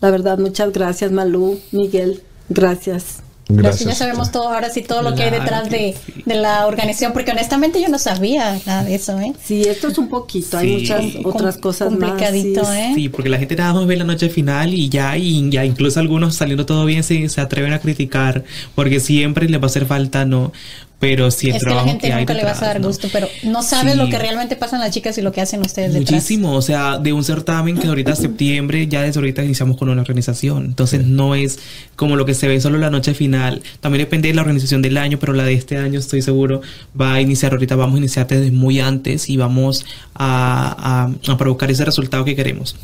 La 0.00 0.10
verdad, 0.10 0.38
muchas 0.38 0.72
gracias, 0.72 1.12
Malú, 1.12 1.60
Miguel. 1.72 2.22
Gracias. 2.48 3.22
Gracias. 3.48 3.88
ya 3.88 3.94
sabemos 3.94 4.32
todo, 4.32 4.48
ahora 4.48 4.70
sí, 4.70 4.82
todo 4.82 5.02
lo 5.02 5.14
que 5.14 5.22
hay 5.22 5.30
detrás 5.30 5.70
de, 5.70 5.94
la 6.24 6.66
organización, 6.66 7.12
porque 7.12 7.30
honestamente 7.30 7.80
yo 7.80 7.88
no 7.88 7.98
sabía 7.98 8.58
nada 8.66 8.82
de 8.82 8.94
eso, 8.96 9.18
¿eh? 9.20 9.32
Sí, 9.42 9.62
esto 9.62 9.88
es 9.88 9.98
un 9.98 10.08
poquito, 10.08 10.58
hay 10.58 10.72
muchas 10.72 11.04
otras 11.24 11.56
cosas 11.56 11.88
complicadito, 11.88 12.62
más. 12.62 12.76
¿eh? 12.76 12.92
Sí, 12.96 13.08
porque 13.08 13.28
la 13.28 13.38
gente 13.38 13.54
nada 13.54 13.72
más 13.74 13.86
ve 13.86 13.96
la 13.96 14.04
noche 14.04 14.28
final 14.30 14.74
y 14.74 14.88
ya, 14.88 15.16
y 15.16 15.48
ya 15.48 15.64
incluso 15.64 16.00
algunos 16.00 16.34
saliendo 16.34 16.66
todo 16.66 16.84
bien 16.84 17.04
se, 17.04 17.28
se 17.28 17.40
atreven 17.40 17.72
a 17.72 17.78
criticar, 17.78 18.42
porque 18.74 18.98
siempre 18.98 19.48
les 19.48 19.60
va 19.60 19.64
a 19.64 19.66
hacer 19.66 19.86
falta, 19.86 20.24
¿no? 20.24 20.52
Pero 20.98 21.30
si 21.30 21.50
el 21.50 21.56
es 21.56 21.62
trabajo 21.62 21.98
que, 21.98 22.08
la 22.08 22.16
gente 22.16 22.20
nunca 22.20 22.34
le 22.34 22.44
vas 22.44 22.62
a 22.62 22.66
dar 22.66 22.80
gusto, 22.80 23.08
pero 23.12 23.28
no 23.42 23.62
sabes 23.62 23.96
lo 23.96 24.08
que 24.08 24.18
realmente 24.18 24.56
pasan 24.56 24.80
las 24.80 24.90
chicas 24.92 25.18
y 25.18 25.22
lo 25.22 25.30
que 25.30 25.42
hacen 25.42 25.60
ustedes 25.60 25.94
Muchísimo, 25.94 26.54
o 26.54 26.62
sea, 26.62 26.98
de 26.98 27.12
un 27.12 27.22
certamen 27.22 27.76
que 27.76 27.88
ahorita 27.88 28.16
septiembre, 28.16 28.88
ya 28.88 29.02
desde 29.02 29.20
ahorita 29.20 29.44
iniciamos 29.44 29.76
con 29.76 29.90
una 29.90 30.00
organización, 30.00 30.64
entonces 30.64 31.04
no 31.04 31.34
es 31.34 31.58
como 31.96 32.16
lo 32.16 32.24
que 32.24 32.32
se 32.32 32.48
ve 32.48 32.60
solo 32.60 32.78
la 32.78 32.90
noche 32.90 33.12
final, 33.12 33.62
también 33.80 34.04
depende 34.04 34.28
de 34.28 34.34
la 34.34 34.40
organización 34.40 34.80
del 34.80 34.96
año, 34.96 35.18
pero 35.18 35.34
la 35.34 35.44
de 35.44 35.52
este 35.52 35.76
año 35.76 35.98
estoy 35.98 36.22
seguro 36.22 36.62
va 36.98 37.14
a 37.14 37.20
iniciar 37.20 37.52
ahorita, 37.52 37.76
vamos 37.76 37.96
a 37.96 37.98
iniciar 37.98 38.26
desde 38.26 38.50
muy 38.50 38.80
antes 38.80 39.28
y 39.28 39.36
vamos 39.36 39.84
a, 40.14 41.10
a, 41.28 41.36
provocar 41.36 41.70
ese 41.70 41.84
resultado 41.84 42.24
que 42.24 42.34
queremos. 42.34 42.74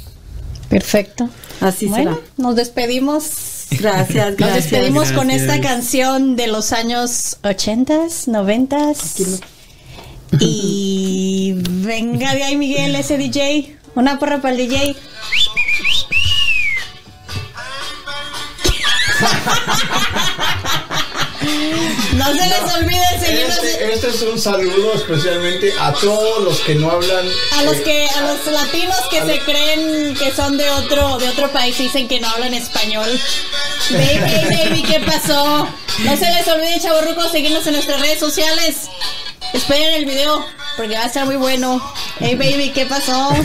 Perfecto. 0.69 1.29
Así 1.61 1.87
bueno, 1.87 2.19
Nos 2.37 2.57
despedimos 2.57 3.25
Gracias, 3.79 4.37
gracias. 4.37 4.41
Nos 4.41 4.55
despedimos 4.55 5.13
con 5.13 5.31
esta 5.31 5.61
canción 5.61 6.37
de 6.37 6.47
los 6.47 6.73
años 6.73 7.39
80s, 7.43 8.27
90 8.29 8.93
Y 10.41 11.55
venga 11.57 12.35
de 12.35 12.43
ahí, 12.45 12.57
Miguel, 12.57 12.95
ese 12.95 13.19
DJ. 13.19 13.77
Una 13.95 14.19
porra 14.19 14.41
para 14.41 14.55
el 14.55 14.69
DJ. 14.69 14.97
No 22.23 22.33
se 22.33 22.49
les 22.49 22.75
olvide 22.75 23.05
seguirnos. 23.21 23.59
Este, 23.59 23.95
este, 23.95 24.09
es 24.09 24.23
un 24.23 24.39
saludo 24.39 24.95
especialmente 24.95 25.73
a 25.79 25.93
todos 25.93 26.45
los 26.45 26.61
que 26.61 26.77
no 26.77 26.91
hablan. 26.91 27.27
A 27.59 27.63
los 27.65 27.77
que, 27.79 28.09
a 28.09 28.21
los 28.23 28.47
latinos 28.47 28.97
que 29.11 29.23
se 29.23 29.41
creen 29.41 30.15
que 30.15 30.31
son 30.31 30.57
de 30.57 30.71
otro, 30.71 31.19
de 31.19 31.29
otro 31.29 31.51
país 31.51 31.79
y 31.81 31.85
dicen 31.85 32.07
que 32.07 32.21
no 32.21 32.29
hablan 32.29 32.55
español. 32.55 33.09
Baby, 33.91 34.47
baby, 34.51 34.83
¿qué 34.83 35.01
pasó? 35.01 35.69
No 35.99 36.17
se 36.17 36.33
les 36.33 36.47
olvide, 36.47 36.81
chavorrucos, 36.81 37.33
seguirnos 37.33 37.67
en 37.67 37.73
nuestras 37.75 38.01
redes 38.01 38.21
sociales. 38.21 38.89
Esperen 39.53 39.95
el 39.95 40.07
video 40.07 40.47
porque 40.77 40.95
va 40.95 41.03
a 41.03 41.07
estar 41.07 41.27
muy 41.27 41.37
bueno. 41.37 41.83
Hey 42.21 42.37
baby, 42.37 42.71
¿qué 42.71 42.87
pasó? 42.87 43.35